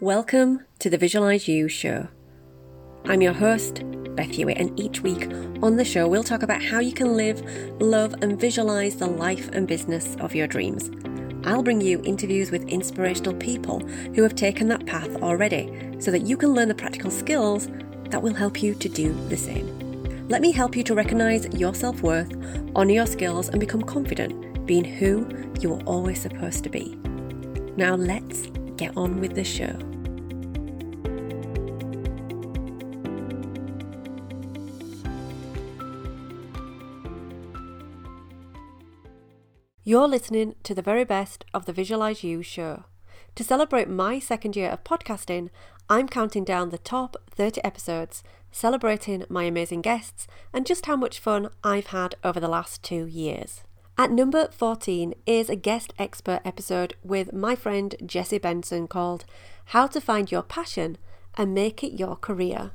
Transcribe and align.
Welcome 0.00 0.64
to 0.80 0.90
the 0.90 0.98
Visualize 0.98 1.46
You 1.46 1.68
show. 1.68 2.08
I'm 3.04 3.22
your 3.22 3.32
host, 3.32 3.84
Beth 4.16 4.28
Hewitt, 4.28 4.58
and 4.58 4.78
each 4.78 5.02
week 5.02 5.30
on 5.62 5.76
the 5.76 5.84
show, 5.84 6.08
we'll 6.08 6.24
talk 6.24 6.42
about 6.42 6.60
how 6.60 6.80
you 6.80 6.92
can 6.92 7.16
live, 7.16 7.40
love, 7.80 8.12
and 8.20 8.38
visualize 8.38 8.96
the 8.96 9.06
life 9.06 9.48
and 9.52 9.68
business 9.68 10.16
of 10.16 10.34
your 10.34 10.48
dreams. 10.48 10.90
I'll 11.44 11.62
bring 11.62 11.80
you 11.80 12.02
interviews 12.02 12.50
with 12.50 12.68
inspirational 12.68 13.34
people 13.34 13.86
who 14.16 14.24
have 14.24 14.34
taken 14.34 14.66
that 14.66 14.84
path 14.84 15.14
already 15.22 15.96
so 16.00 16.10
that 16.10 16.22
you 16.22 16.36
can 16.36 16.54
learn 16.54 16.66
the 16.66 16.74
practical 16.74 17.12
skills 17.12 17.68
that 18.10 18.20
will 18.20 18.34
help 18.34 18.64
you 18.64 18.74
to 18.74 18.88
do 18.88 19.12
the 19.28 19.36
same. 19.36 20.26
Let 20.28 20.42
me 20.42 20.50
help 20.50 20.74
you 20.74 20.82
to 20.82 20.94
recognize 20.96 21.46
your 21.54 21.72
self 21.72 22.02
worth, 22.02 22.34
honor 22.74 22.94
your 22.94 23.06
skills, 23.06 23.48
and 23.48 23.60
become 23.60 23.82
confident 23.82 24.66
being 24.66 24.84
who 24.84 25.28
you 25.60 25.70
were 25.70 25.82
always 25.84 26.20
supposed 26.20 26.64
to 26.64 26.68
be. 26.68 26.96
Now, 27.76 27.94
let's 27.94 28.48
get 28.76 28.96
on 28.96 29.20
with 29.20 29.34
the 29.34 29.44
show. 29.44 29.78
You're 39.86 40.08
listening 40.08 40.54
to 40.62 40.74
the 40.74 40.80
very 40.80 41.04
best 41.04 41.44
of 41.52 41.66
the 41.66 41.72
Visualize 41.72 42.24
You 42.24 42.42
show. 42.42 42.84
To 43.34 43.44
celebrate 43.44 43.88
my 43.88 44.18
second 44.18 44.56
year 44.56 44.70
of 44.70 44.82
podcasting, 44.82 45.50
I'm 45.90 46.08
counting 46.08 46.42
down 46.42 46.70
the 46.70 46.78
top 46.78 47.16
30 47.30 47.62
episodes, 47.62 48.22
celebrating 48.50 49.24
my 49.28 49.44
amazing 49.44 49.82
guests 49.82 50.26
and 50.54 50.64
just 50.64 50.86
how 50.86 50.96
much 50.96 51.18
fun 51.18 51.50
I've 51.62 51.88
had 51.88 52.14
over 52.24 52.40
the 52.40 52.48
last 52.48 52.82
two 52.82 53.04
years. 53.06 53.62
At 53.96 54.10
number 54.10 54.48
14 54.50 55.14
is 55.24 55.48
a 55.48 55.54
guest 55.54 55.94
expert 56.00 56.40
episode 56.44 56.96
with 57.04 57.32
my 57.32 57.54
friend 57.54 57.94
Jessie 58.04 58.38
Benson 58.38 58.88
called 58.88 59.24
How 59.66 59.86
to 59.86 60.00
Find 60.00 60.32
Your 60.32 60.42
Passion 60.42 60.98
and 61.36 61.54
Make 61.54 61.84
It 61.84 61.92
Your 61.92 62.16
Career. 62.16 62.72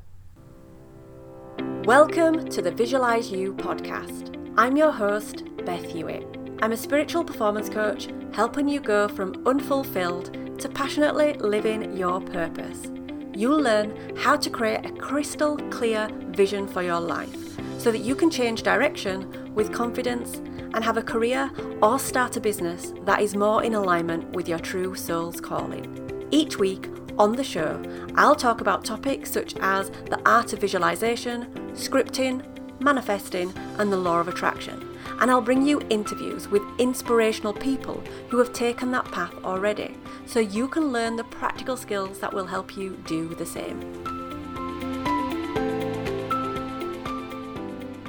Welcome 1.84 2.48
to 2.48 2.62
the 2.62 2.70
Visualize 2.70 3.30
You 3.30 3.52
podcast. 3.52 4.34
I'm 4.56 4.78
your 4.78 4.92
host, 4.92 5.44
Beth 5.66 5.84
Hewitt. 5.84 6.24
I'm 6.62 6.72
a 6.72 6.76
spiritual 6.76 7.22
performance 7.22 7.68
coach 7.68 8.08
helping 8.32 8.66
you 8.66 8.80
go 8.80 9.06
from 9.06 9.46
unfulfilled 9.46 10.58
to 10.58 10.70
passionately 10.70 11.34
living 11.34 11.94
your 11.94 12.22
purpose. 12.22 12.90
You'll 13.34 13.60
learn 13.60 14.16
how 14.16 14.38
to 14.38 14.48
create 14.48 14.86
a 14.86 14.92
crystal 14.92 15.58
clear 15.68 16.08
vision 16.28 16.66
for 16.66 16.82
your 16.82 17.00
life 17.00 17.36
so 17.78 17.92
that 17.92 17.98
you 17.98 18.14
can 18.14 18.30
change 18.30 18.62
direction 18.62 19.54
with 19.54 19.70
confidence 19.70 20.40
and 20.74 20.84
have 20.84 20.96
a 20.96 21.02
career 21.02 21.50
or 21.82 21.98
start 21.98 22.36
a 22.36 22.40
business 22.40 22.92
that 23.04 23.20
is 23.20 23.34
more 23.34 23.62
in 23.64 23.74
alignment 23.74 24.30
with 24.30 24.48
your 24.48 24.58
true 24.58 24.94
soul's 24.94 25.40
calling. 25.40 26.28
Each 26.30 26.58
week 26.58 26.88
on 27.18 27.36
the 27.36 27.44
show, 27.44 27.82
I'll 28.14 28.36
talk 28.36 28.60
about 28.60 28.84
topics 28.84 29.30
such 29.30 29.56
as 29.56 29.90
the 29.90 30.20
art 30.24 30.52
of 30.52 30.60
visualization, 30.60 31.46
scripting, 31.72 32.44
manifesting, 32.80 33.52
and 33.78 33.92
the 33.92 33.96
law 33.96 34.20
of 34.20 34.28
attraction 34.28 34.90
and 35.20 35.30
I'll 35.30 35.42
bring 35.42 35.66
you 35.66 35.80
interviews 35.90 36.48
with 36.48 36.62
inspirational 36.78 37.52
people 37.52 38.02
who 38.28 38.38
have 38.38 38.52
taken 38.52 38.90
that 38.92 39.04
path 39.12 39.34
already 39.44 39.96
so 40.26 40.40
you 40.40 40.66
can 40.66 40.92
learn 40.92 41.16
the 41.16 41.24
practical 41.24 41.76
skills 41.76 42.18
that 42.20 42.32
will 42.32 42.46
help 42.46 42.76
you 42.76 42.96
do 43.06 43.34
the 43.34 43.46
same. 43.46 44.19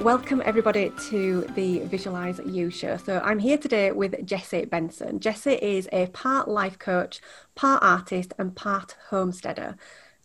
Welcome, 0.02 0.42
everybody, 0.44 0.90
to 1.10 1.42
the 1.54 1.78
Visualize 1.84 2.40
You 2.44 2.70
show. 2.70 2.96
So, 2.96 3.20
I'm 3.20 3.38
here 3.38 3.56
today 3.56 3.92
with 3.92 4.26
Jessie 4.26 4.64
Benson. 4.64 5.20
Jessie 5.20 5.52
is 5.52 5.88
a 5.92 6.08
part 6.08 6.48
life 6.48 6.76
coach, 6.76 7.20
part 7.54 7.84
artist, 7.84 8.34
and 8.36 8.52
part 8.56 8.96
homesteader, 9.10 9.76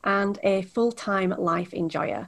and 0.04 0.40
a 0.42 0.64
full 0.64 0.92
time 0.92 1.30
life 1.38 1.76
enjoyer. 1.76 2.28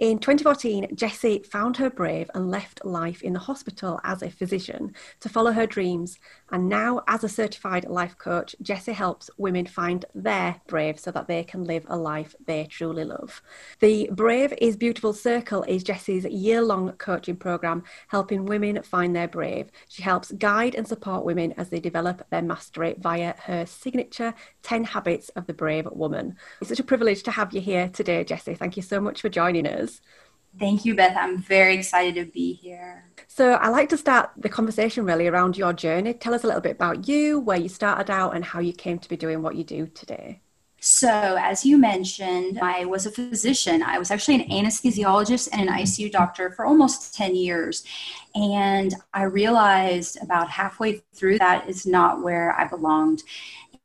In 0.00 0.18
2014, 0.18 0.94
Jessie 0.94 1.42
found 1.50 1.78
her 1.78 1.88
brave 1.88 2.30
and 2.34 2.50
left 2.50 2.84
life 2.84 3.22
in 3.22 3.32
the 3.32 3.38
hospital 3.38 3.98
as 4.04 4.22
a 4.22 4.30
physician 4.30 4.94
to 5.20 5.30
follow 5.30 5.52
her 5.52 5.66
dreams. 5.66 6.18
And 6.52 6.68
now, 6.68 7.02
as 7.08 7.24
a 7.24 7.30
certified 7.30 7.86
life 7.86 8.18
coach, 8.18 8.54
Jessie 8.60 8.92
helps 8.92 9.30
women 9.38 9.64
find 9.64 10.04
their 10.14 10.60
brave 10.66 11.00
so 11.00 11.10
that 11.10 11.26
they 11.26 11.44
can 11.44 11.64
live 11.64 11.86
a 11.88 11.96
life 11.96 12.34
they 12.46 12.66
truly 12.66 13.04
love. 13.04 13.40
The 13.80 14.10
Brave 14.12 14.52
is 14.60 14.76
Beautiful 14.76 15.14
Circle 15.14 15.62
is 15.62 15.82
Jessie's 15.82 16.26
year 16.26 16.60
long 16.60 16.92
coaching 16.92 17.36
program 17.36 17.84
helping 18.08 18.44
women 18.44 18.82
find 18.82 19.16
their 19.16 19.28
brave. 19.28 19.70
She 19.88 20.02
helps 20.02 20.30
guide 20.32 20.74
and 20.74 20.86
support 20.86 21.24
women 21.24 21.54
as 21.56 21.70
they 21.70 21.80
develop 21.80 22.28
their 22.28 22.42
mastery 22.42 22.96
via 22.98 23.34
her 23.44 23.64
signature 23.64 24.34
10 24.62 24.84
Habits 24.84 25.30
of 25.30 25.46
the 25.46 25.54
Brave 25.54 25.88
Woman. 25.90 26.36
It's 26.60 26.68
such 26.68 26.80
a 26.80 26.84
privilege 26.84 27.22
to 27.22 27.30
have 27.30 27.54
you 27.54 27.62
here 27.62 27.88
today, 27.88 28.24
Jessie. 28.24 28.54
Thank 28.54 28.76
you 28.76 28.82
so 28.82 29.00
much 29.00 29.22
for 29.22 29.30
joining 29.30 29.66
us. 29.66 30.02
Thank 30.58 30.84
you, 30.84 30.94
Beth. 30.94 31.16
I'm 31.16 31.38
very 31.38 31.74
excited 31.74 32.14
to 32.14 32.30
be 32.30 32.52
here. 32.52 33.04
So, 33.28 33.52
I 33.52 33.68
like 33.68 33.88
to 33.88 33.96
start 33.96 34.30
the 34.36 34.48
conversation 34.48 35.04
really 35.06 35.26
around 35.26 35.56
your 35.56 35.72
journey. 35.72 36.12
Tell 36.12 36.34
us 36.34 36.44
a 36.44 36.46
little 36.46 36.60
bit 36.60 36.72
about 36.72 37.08
you, 37.08 37.40
where 37.40 37.58
you 37.58 37.68
started 37.68 38.10
out, 38.10 38.36
and 38.36 38.44
how 38.44 38.60
you 38.60 38.72
came 38.72 38.98
to 38.98 39.08
be 39.08 39.16
doing 39.16 39.40
what 39.40 39.56
you 39.56 39.64
do 39.64 39.86
today. 39.86 40.40
So, 40.84 41.36
as 41.40 41.64
you 41.64 41.78
mentioned, 41.78 42.58
I 42.60 42.84
was 42.86 43.06
a 43.06 43.10
physician. 43.12 43.84
I 43.84 44.00
was 44.00 44.10
actually 44.10 44.42
an 44.42 44.50
anesthesiologist 44.50 45.48
and 45.52 45.68
an 45.68 45.76
ICU 45.76 46.10
doctor 46.10 46.50
for 46.50 46.66
almost 46.66 47.14
10 47.14 47.36
years. 47.36 47.84
And 48.34 48.92
I 49.14 49.22
realized 49.22 50.18
about 50.20 50.50
halfway 50.50 51.04
through 51.14 51.38
that 51.38 51.68
is 51.68 51.86
not 51.86 52.22
where 52.22 52.52
I 52.58 52.66
belonged. 52.66 53.22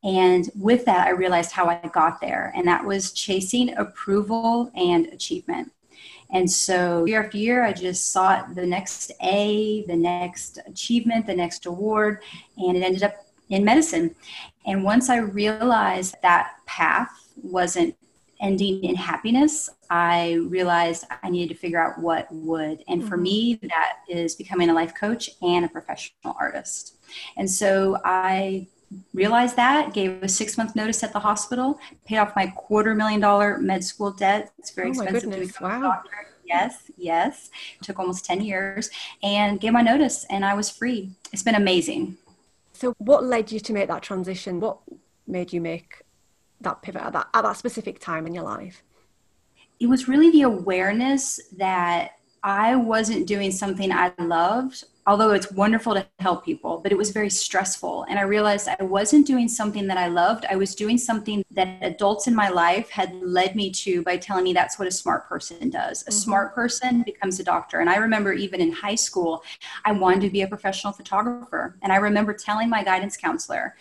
And 0.03 0.49
with 0.55 0.85
that, 0.85 1.05
I 1.05 1.11
realized 1.11 1.51
how 1.51 1.67
I 1.67 1.87
got 1.93 2.19
there, 2.19 2.51
and 2.55 2.67
that 2.67 2.83
was 2.83 3.11
chasing 3.11 3.77
approval 3.77 4.71
and 4.75 5.05
achievement. 5.07 5.71
And 6.31 6.49
so 6.49 7.05
year 7.05 7.23
after 7.23 7.37
year, 7.37 7.63
I 7.63 7.73
just 7.73 8.11
sought 8.11 8.55
the 8.55 8.65
next 8.65 9.11
A, 9.21 9.85
the 9.87 9.95
next 9.95 10.59
achievement, 10.65 11.25
the 11.25 11.35
next 11.35 11.65
award, 11.65 12.23
and 12.57 12.75
it 12.75 12.83
ended 12.83 13.03
up 13.03 13.13
in 13.49 13.63
medicine. 13.63 14.15
And 14.65 14.83
once 14.83 15.09
I 15.09 15.17
realized 15.17 16.15
that 16.21 16.55
path 16.65 17.09
wasn't 17.41 17.95
ending 18.39 18.83
in 18.83 18.95
happiness, 18.95 19.69
I 19.89 20.33
realized 20.49 21.05
I 21.23 21.29
needed 21.29 21.53
to 21.53 21.59
figure 21.59 21.81
out 21.81 21.99
what 21.99 22.27
would. 22.31 22.83
And 22.87 23.07
for 23.07 23.15
mm-hmm. 23.15 23.23
me, 23.23 23.59
that 23.63 23.99
is 24.09 24.35
becoming 24.35 24.69
a 24.69 24.73
life 24.73 24.93
coach 24.93 25.29
and 25.41 25.65
a 25.65 25.69
professional 25.69 26.35
artist. 26.39 26.97
And 27.37 27.49
so 27.49 27.97
I 28.03 28.67
realized 29.13 29.55
that, 29.55 29.93
gave 29.93 30.23
a 30.23 30.29
six 30.29 30.57
month 30.57 30.75
notice 30.75 31.03
at 31.03 31.13
the 31.13 31.19
hospital, 31.19 31.79
paid 32.05 32.17
off 32.17 32.35
my 32.35 32.47
quarter 32.47 32.95
million 32.95 33.19
dollar 33.19 33.57
med 33.57 33.83
school 33.83 34.11
debt. 34.11 34.51
It's 34.57 34.71
very 34.71 34.89
oh 34.89 34.91
expensive 34.91 35.31
to 35.31 35.39
become 35.39 35.69
wow. 35.69 35.77
a 35.77 35.81
doctor. 35.81 36.27
Yes, 36.45 36.89
yes. 36.97 37.49
It 37.79 37.83
took 37.83 37.99
almost 37.99 38.25
10 38.25 38.41
years 38.41 38.89
and 39.21 39.59
gave 39.59 39.73
my 39.73 39.81
notice 39.81 40.25
and 40.29 40.45
I 40.45 40.53
was 40.53 40.69
free. 40.69 41.11
It's 41.33 41.43
been 41.43 41.55
amazing. 41.55 42.17
So 42.71 42.93
what 42.99 43.25
led 43.25 43.51
you 43.51 43.59
to 43.59 43.73
make 43.73 43.89
that 43.89 44.01
transition? 44.01 44.59
What 44.61 44.77
made 45.27 45.51
you 45.51 45.59
make 45.59 46.03
that 46.61 46.81
pivot 46.81 47.01
at 47.01 47.13
that, 47.13 47.27
at 47.33 47.41
that 47.41 47.57
specific 47.57 47.99
time 47.99 48.25
in 48.25 48.33
your 48.33 48.45
life? 48.45 48.81
It 49.79 49.87
was 49.87 50.07
really 50.07 50.31
the 50.31 50.43
awareness 50.43 51.39
that 51.57 52.11
I 52.43 52.75
wasn't 52.75 53.27
doing 53.27 53.51
something 53.51 53.91
I 53.91 54.13
loved 54.19 54.85
although 55.07 55.31
it's 55.31 55.49
wonderful 55.53 55.93
to 55.93 56.05
help 56.19 56.43
people, 56.43 56.79
but 56.83 56.91
it 56.91 56.97
was 56.97 57.11
very 57.11 57.29
stressful. 57.29 58.05
And 58.09 58.19
I 58.19 58.23
realized 58.23 58.67
I 58.67 58.83
wasn't 58.83 59.25
doing 59.25 59.47
something 59.47 59.87
that 59.87 59.97
I 59.97 60.07
loved. 60.07 60.45
I 60.51 60.57
was 60.57 60.75
doing 60.75 60.97
something 60.97 61.45
that 61.51 61.79
adults 61.81 62.27
in 62.27 62.35
my 62.35 62.49
life 62.49 62.89
had 62.89 63.15
led 63.23 63.55
me 63.55 63.71
to 63.71 64.03
by 64.03 64.17
telling 64.17 64.43
me 64.43 64.51
that's 64.51 64.77
what 64.77 64.87
a 64.87 64.91
smart 64.91 65.27
person 65.29 65.69
does. 65.69 66.01
A 66.01 66.05
mm-hmm. 66.05 66.19
smart 66.19 66.53
person 66.53 67.03
becomes 67.03 67.39
a 67.39 67.43
doctor. 67.43 67.79
And 67.79 67.89
I 67.89 67.95
remember 67.95 68.33
even 68.33 68.59
in 68.59 68.73
high 68.73 68.95
school, 68.95 69.43
I 69.85 69.93
wanted 69.93 70.21
to 70.21 70.29
be 70.29 70.41
a 70.41 70.47
professional 70.47 70.91
photographer. 70.91 71.77
And 71.81 71.93
I 71.93 71.95
remember 71.97 72.33
telling 72.33 72.69
my 72.69 72.83
guidance 72.83 73.15
counselor, 73.15 73.75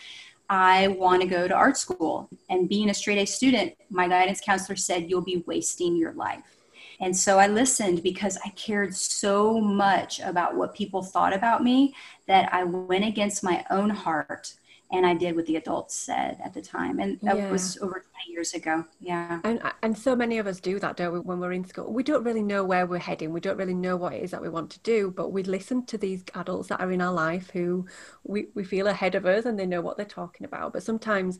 I 0.49 0.89
want 0.89 1.23
to 1.23 1.29
go 1.29 1.49
to 1.49 1.55
art 1.55 1.77
school. 1.77 2.29
And 2.49 2.69
being 2.69 2.89
a 2.89 2.95
straight 2.95 3.19
A 3.19 3.27
student, 3.27 3.75
my 3.91 4.07
guidance 4.07 4.41
counselor 4.41 4.77
said, 4.77 5.11
You'll 5.11 5.23
be 5.23 5.43
wasting 5.45 5.97
your 5.97 6.13
life. 6.13 6.56
And 7.01 7.17
so 7.17 7.39
I 7.39 7.47
listened 7.47 8.03
because 8.03 8.39
I 8.45 8.51
cared 8.51 8.95
so 8.95 9.61
much 9.61 10.21
about 10.21 10.57
what 10.57 10.75
people 10.75 11.03
thought 11.03 11.35
about 11.35 11.63
me 11.63 11.95
that 12.27 12.53
I 12.53 12.65
went 12.65 13.05
against 13.05 13.45
my 13.45 13.65
own 13.71 13.91
heart 13.91 14.55
and 14.93 15.05
I 15.05 15.15
did 15.15 15.35
what 15.35 15.47
the 15.47 15.57
adults 15.57 15.97
said 15.97 16.39
at 16.45 16.55
the 16.55 16.63
time. 16.63 17.01
And 17.01 17.19
that 17.23 17.37
yeah. 17.37 17.51
was 17.51 17.77
over 17.79 17.95
20 17.95 18.05
years 18.29 18.55
ago. 18.55 18.85
Yeah. 19.01 19.41
And, 19.43 19.61
uh, 19.63 19.73
and 19.83 19.99
so 19.99 20.15
many 20.15 20.39
of 20.39 20.47
us 20.47 20.61
do 20.61 20.79
that, 20.79 20.97
don't 20.97 21.13
we, 21.13 21.21
when 21.21 21.41
we're 21.41 21.53
in 21.53 21.65
school? 21.65 21.93
We 21.93 22.05
don't 22.05 22.23
really 22.23 22.43
know 22.43 22.63
where 22.65 22.87
we're 22.87 22.99
heading. 22.99 23.33
We 23.33 23.41
don't 23.41 23.57
really 23.57 23.75
know 23.75 23.97
what 23.97 24.13
it 24.13 24.23
is 24.23 24.31
that 24.31 24.43
we 24.43 24.49
want 24.49 24.71
to 24.71 24.81
do, 24.81 25.11
but 25.11 25.33
we 25.33 25.43
listen 25.43 25.87
to 25.87 25.99
these 25.99 26.23
adults 26.35 26.69
that 26.69 26.81
are 26.81 26.93
in 26.93 27.03
our 27.03 27.13
life 27.13 27.51
who 27.51 27.87
we, 28.23 28.47
we 28.55 28.63
feel 28.63 28.87
ahead 28.87 29.17
of 29.17 29.27
us 29.27 29.45
and 29.45 29.59
they 29.59 29.67
know 29.67 29.81
what 29.81 29.97
they're 29.97 30.07
talking 30.07 30.47
about. 30.47 30.73
But 30.73 30.85
sometimes 30.85 31.39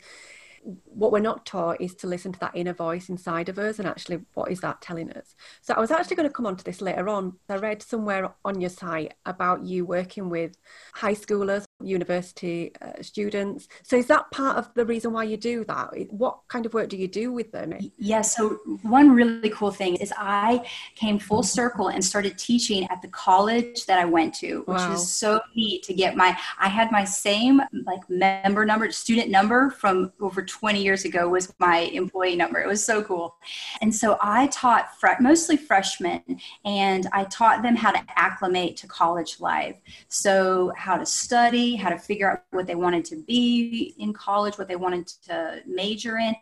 what 0.85 1.13
we're 1.13 1.21
not 1.21 1.47
taught 1.47 1.81
is 1.81 1.95
to 1.95 2.07
listen 2.09 2.33
to 2.33 2.41
that 2.41 2.57
inner 2.57 2.73
voice 2.73 3.09
inside 3.09 3.49
of 3.49 3.59
us 3.59 3.79
and 3.79 3.87
actually 3.87 4.21
what 4.35 4.51
is 4.51 4.61
that 4.61 4.81
telling 4.81 5.13
us. 5.13 5.35
So 5.61 5.75
i 5.75 5.81
was 5.81 5.91
actually 5.91 6.17
going 6.17 6.29
to 6.29 6.35
come 6.35 6.47
on 6.47 6.57
to 6.57 6.65
this 6.65 6.81
later 6.81 7.09
on. 7.09 7.35
I 7.49 7.57
read 7.57 7.83
somewhere 7.83 8.35
on 8.45 8.61
your 8.61 8.71
site 8.71 9.15
about 9.25 9.65
you 9.65 9.85
working 9.85 10.29
with 10.29 10.57
high 10.95 11.15
schoolers 11.15 11.66
university 11.83 12.73
uh, 12.81 13.03
students. 13.03 13.69
So 13.83 13.97
is 13.97 14.07
that 14.07 14.31
part 14.31 14.57
of 14.57 14.73
the 14.75 14.85
reason 14.85 15.13
why 15.13 15.25
you 15.25 15.37
do 15.37 15.65
that? 15.65 15.91
What 16.11 16.41
kind 16.49 16.65
of 16.65 16.75
work 16.75 16.89
do 16.89 16.97
you 16.97 17.09
do 17.09 17.33
with 17.33 17.53
them? 17.53 17.75
Yeah, 17.99 18.23
so 18.23 18.59
one 18.83 19.11
really 19.13 19.51
cool 19.51 19.71
thing 19.71 19.97
is 19.97 20.13
I 20.17 20.67
came 20.95 21.19
full 21.19 21.43
circle 21.43 21.89
and 21.89 22.05
started 22.05 22.39
teaching 22.39 22.89
at 22.91 23.03
the 23.03 23.09
college 23.09 23.87
that 23.87 23.99
I 23.99 24.05
went 24.05 24.35
to, 24.37 24.61
which 24.61 24.79
wow. 24.79 24.93
is 24.93 25.11
so 25.11 25.41
neat 25.55 25.83
to 25.85 25.95
get 25.95 26.17
my 26.17 26.37
I 26.59 26.69
had 26.69 26.91
my 26.91 27.05
same 27.05 27.61
like 27.85 28.09
member 28.09 28.65
number, 28.65 28.91
student 28.91 29.31
number 29.31 29.71
from 29.71 30.13
over 30.21 30.43
20 30.43 30.83
years 30.83 31.05
ago 31.05 31.29
was 31.29 31.53
my 31.59 31.79
employee 31.79 32.37
number. 32.37 32.61
It 32.61 32.67
was 32.67 32.85
so 32.85 33.03
cool. 33.03 33.37
And 33.83 33.95
so 33.95 34.17
I 34.23 34.47
taught 34.49 34.99
fr- 34.99 35.21
mostly 35.21 35.57
freshmen 35.57 36.23
and 36.65 37.07
I 37.13 37.25
taught 37.25 37.63
them 37.63 37.77
how 37.77 37.93
to 37.93 38.03
acclimate 38.17 38.77
to 38.79 38.87
college 38.87 39.41
life. 39.41 39.77
So 40.09 40.73
how 40.77 40.97
to 40.97 41.05
study 41.05 41.66
how 41.75 41.89
to 41.89 41.99
figure 41.99 42.31
out 42.31 42.43
what 42.51 42.67
they 42.67 42.75
wanted 42.75 43.05
to 43.07 43.17
be 43.17 43.95
in 43.99 44.13
college, 44.13 44.59
what 44.59 44.69
they 44.69 44.77
wanted 44.77 45.07
to 45.07 45.63
major 45.67 46.19
in, 46.19 46.35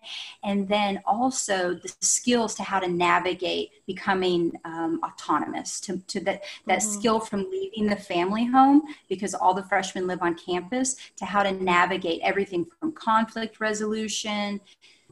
and 0.42 0.68
then 0.68 1.00
also 1.06 1.74
the 1.74 1.92
skills 2.00 2.54
to 2.56 2.62
how 2.62 2.78
to 2.78 2.88
navigate 2.88 3.70
becoming 3.86 4.52
um, 4.64 5.00
autonomous, 5.04 5.80
to, 5.80 5.98
to 6.06 6.20
that, 6.20 6.42
that 6.66 6.80
mm-hmm. 6.80 7.00
skill 7.00 7.20
from 7.20 7.48
leaving 7.50 7.86
the 7.86 7.96
family 7.96 8.44
home, 8.44 8.82
because 9.08 9.34
all 9.34 9.54
the 9.54 9.62
freshmen 9.64 10.06
live 10.06 10.22
on 10.22 10.34
campus, 10.34 10.96
to 11.16 11.24
how 11.24 11.42
to 11.42 11.52
navigate 11.52 12.20
everything 12.22 12.66
from 12.78 12.92
conflict 12.92 13.60
resolution 13.60 14.60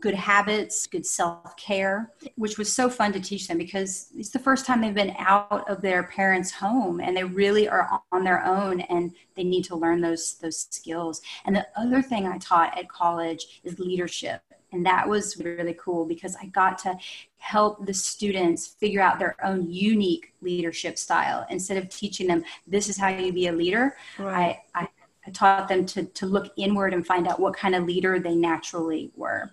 good 0.02 0.14
habits, 0.14 0.86
good 0.86 1.06
self 1.06 1.56
care, 1.56 2.12
which 2.34 2.58
was 2.58 2.74
so 2.74 2.90
fun 2.90 3.12
to 3.12 3.20
teach 3.20 3.48
them 3.48 3.56
because 3.56 4.08
it's 4.16 4.30
the 4.30 4.38
first 4.38 4.66
time 4.66 4.80
they've 4.80 4.92
been 4.92 5.14
out 5.16 5.68
of 5.70 5.80
their 5.80 6.02
parents' 6.02 6.50
home 6.50 7.00
and 7.00 7.16
they 7.16 7.24
really 7.24 7.68
are 7.68 8.02
on 8.10 8.24
their 8.24 8.44
own 8.44 8.80
and 8.80 9.14
they 9.36 9.44
need 9.44 9.62
to 9.64 9.76
learn 9.76 10.00
those 10.00 10.34
those 10.34 10.66
skills. 10.70 11.22
And 11.46 11.56
the 11.56 11.66
other 11.76 12.02
thing 12.02 12.26
I 12.26 12.36
taught 12.38 12.76
at 12.76 12.88
college 12.88 13.60
is 13.64 13.78
leadership. 13.78 14.42
And 14.72 14.84
that 14.86 15.06
was 15.08 15.36
really 15.38 15.76
cool 15.78 16.06
because 16.06 16.34
I 16.42 16.46
got 16.46 16.78
to 16.78 16.96
help 17.38 17.84
the 17.86 17.94
students 17.94 18.66
figure 18.66 19.02
out 19.02 19.18
their 19.18 19.36
own 19.44 19.70
unique 19.70 20.32
leadership 20.40 20.98
style 20.98 21.46
instead 21.50 21.76
of 21.76 21.90
teaching 21.90 22.26
them 22.26 22.42
this 22.66 22.88
is 22.88 22.96
how 22.96 23.08
you 23.08 23.32
be 23.32 23.48
a 23.48 23.52
leader. 23.52 23.96
Right. 24.18 24.58
I, 24.74 24.82
I 24.82 24.88
I 25.24 25.30
taught 25.30 25.68
them 25.68 25.86
to, 25.86 26.04
to 26.04 26.26
look 26.26 26.52
inward 26.56 26.92
and 26.92 27.06
find 27.06 27.28
out 27.28 27.38
what 27.38 27.54
kind 27.54 27.76
of 27.76 27.84
leader 27.84 28.18
they 28.18 28.34
naturally 28.34 29.12
were. 29.16 29.52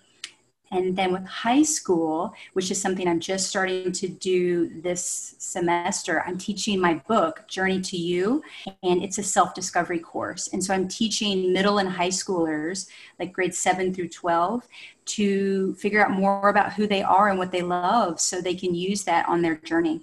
And 0.71 0.95
then 0.95 1.11
with 1.11 1.25
high 1.25 1.63
school, 1.63 2.33
which 2.53 2.69
is 2.69 2.81
something 2.81 3.07
I'm 3.07 3.19
just 3.19 3.49
starting 3.49 3.91
to 3.91 4.07
do 4.07 4.81
this 4.81 5.35
semester, 5.39 6.23
I'm 6.25 6.37
teaching 6.37 6.79
my 6.79 6.95
book, 7.07 7.47
Journey 7.47 7.81
to 7.81 7.97
You, 7.97 8.43
and 8.83 9.01
it's 9.03 9.17
a 9.17 9.23
self 9.23 9.53
discovery 9.53 9.99
course. 9.99 10.49
And 10.53 10.63
so 10.63 10.73
I'm 10.73 10.87
teaching 10.87 11.51
middle 11.53 11.79
and 11.79 11.89
high 11.89 12.09
schoolers, 12.09 12.87
like 13.19 13.33
grades 13.33 13.57
7 13.57 13.93
through 13.93 14.09
12, 14.09 14.67
to 15.05 15.73
figure 15.75 16.05
out 16.05 16.11
more 16.11 16.49
about 16.49 16.73
who 16.73 16.85
they 16.85 17.01
are 17.01 17.29
and 17.29 17.39
what 17.39 17.51
they 17.51 17.63
love 17.63 18.19
so 18.19 18.41
they 18.41 18.55
can 18.55 18.75
use 18.75 19.03
that 19.05 19.27
on 19.27 19.41
their 19.41 19.55
journey. 19.55 20.01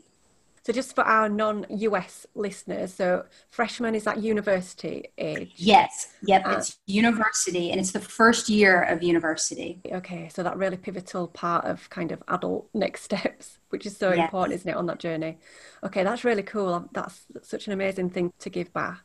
So 0.66 0.72
just 0.72 0.96
for 0.96 1.04
our 1.04 1.28
non-US 1.28 2.26
listeners, 2.34 2.92
so 2.92 3.24
freshman 3.50 3.94
is 3.94 4.02
that 4.02 4.20
university 4.20 5.04
age? 5.16 5.52
Yes. 5.54 6.08
Yep. 6.24 6.44
Uh, 6.44 6.50
it's 6.58 6.78
university 6.86 7.70
and 7.70 7.78
it's 7.78 7.92
the 7.92 8.00
first 8.00 8.48
year 8.48 8.82
of 8.82 9.00
university. 9.00 9.80
Okay. 9.92 10.28
So 10.34 10.42
that 10.42 10.56
really 10.56 10.76
pivotal 10.76 11.28
part 11.28 11.66
of 11.66 11.88
kind 11.90 12.10
of 12.10 12.20
adult 12.26 12.68
next 12.74 13.02
steps, 13.02 13.60
which 13.68 13.86
is 13.86 13.96
so 13.96 14.12
yes. 14.12 14.24
important, 14.24 14.56
isn't 14.56 14.68
it, 14.68 14.76
on 14.76 14.86
that 14.86 14.98
journey? 14.98 15.38
Okay, 15.84 16.02
that's 16.02 16.24
really 16.24 16.42
cool. 16.42 16.88
That's 16.90 17.26
such 17.42 17.68
an 17.68 17.72
amazing 17.72 18.10
thing 18.10 18.32
to 18.40 18.50
give 18.50 18.72
back. 18.72 19.04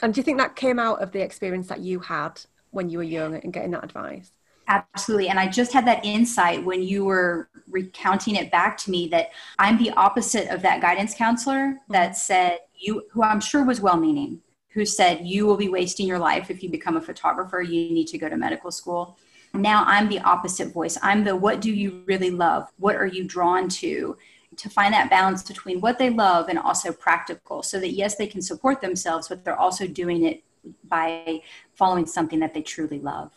And 0.00 0.14
do 0.14 0.18
you 0.18 0.22
think 0.22 0.38
that 0.38 0.56
came 0.56 0.78
out 0.78 1.02
of 1.02 1.12
the 1.12 1.20
experience 1.20 1.66
that 1.66 1.80
you 1.80 2.00
had 2.00 2.40
when 2.70 2.88
you 2.88 2.96
were 2.96 3.04
young 3.04 3.34
and 3.34 3.52
getting 3.52 3.72
that 3.72 3.84
advice? 3.84 4.32
Absolutely. 4.68 5.28
And 5.28 5.38
I 5.38 5.48
just 5.48 5.72
had 5.72 5.86
that 5.86 6.04
insight 6.04 6.64
when 6.64 6.82
you 6.82 7.04
were 7.04 7.48
recounting 7.68 8.36
it 8.36 8.50
back 8.50 8.76
to 8.78 8.90
me 8.90 9.08
that 9.08 9.30
I'm 9.58 9.78
the 9.78 9.90
opposite 9.92 10.48
of 10.48 10.62
that 10.62 10.80
guidance 10.80 11.14
counselor 11.14 11.78
that 11.88 12.10
mm-hmm. 12.10 12.16
said, 12.16 12.58
you, 12.76 13.02
who 13.10 13.22
I'm 13.22 13.40
sure 13.40 13.64
was 13.64 13.80
well 13.80 13.96
meaning, 13.96 14.40
who 14.70 14.84
said, 14.84 15.26
you 15.26 15.46
will 15.46 15.56
be 15.56 15.68
wasting 15.68 16.06
your 16.06 16.18
life 16.18 16.50
if 16.50 16.62
you 16.62 16.70
become 16.70 16.96
a 16.96 17.00
photographer. 17.00 17.60
You 17.60 17.92
need 17.92 18.06
to 18.08 18.18
go 18.18 18.28
to 18.28 18.36
medical 18.36 18.70
school. 18.70 19.18
Now 19.54 19.84
I'm 19.86 20.08
the 20.08 20.20
opposite 20.20 20.72
voice. 20.72 20.96
I'm 21.02 21.24
the 21.24 21.36
what 21.36 21.60
do 21.60 21.72
you 21.72 22.02
really 22.06 22.30
love? 22.30 22.70
What 22.78 22.96
are 22.96 23.06
you 23.06 23.24
drawn 23.24 23.68
to? 23.68 24.16
To 24.56 24.68
find 24.70 24.92
that 24.94 25.10
balance 25.10 25.42
between 25.42 25.80
what 25.80 25.98
they 25.98 26.10
love 26.10 26.48
and 26.48 26.58
also 26.58 26.92
practical 26.92 27.62
so 27.62 27.80
that 27.80 27.92
yes, 27.92 28.16
they 28.16 28.26
can 28.26 28.42
support 28.42 28.80
themselves, 28.80 29.28
but 29.28 29.44
they're 29.44 29.58
also 29.58 29.86
doing 29.86 30.24
it 30.24 30.42
by 30.84 31.40
following 31.74 32.06
something 32.06 32.38
that 32.38 32.54
they 32.54 32.62
truly 32.62 33.00
love. 33.00 33.32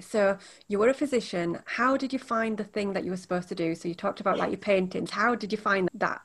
So 0.00 0.38
you 0.68 0.78
were 0.78 0.88
a 0.88 0.94
physician. 0.94 1.60
How 1.64 1.96
did 1.96 2.12
you 2.12 2.18
find 2.18 2.56
the 2.56 2.64
thing 2.64 2.92
that 2.92 3.04
you 3.04 3.10
were 3.10 3.16
supposed 3.16 3.48
to 3.48 3.54
do? 3.54 3.74
So 3.74 3.88
you 3.88 3.94
talked 3.94 4.20
about 4.20 4.38
like 4.38 4.50
your 4.50 4.58
paintings. 4.58 5.10
How 5.10 5.34
did 5.34 5.52
you 5.52 5.58
find 5.58 5.88
that 5.94 6.20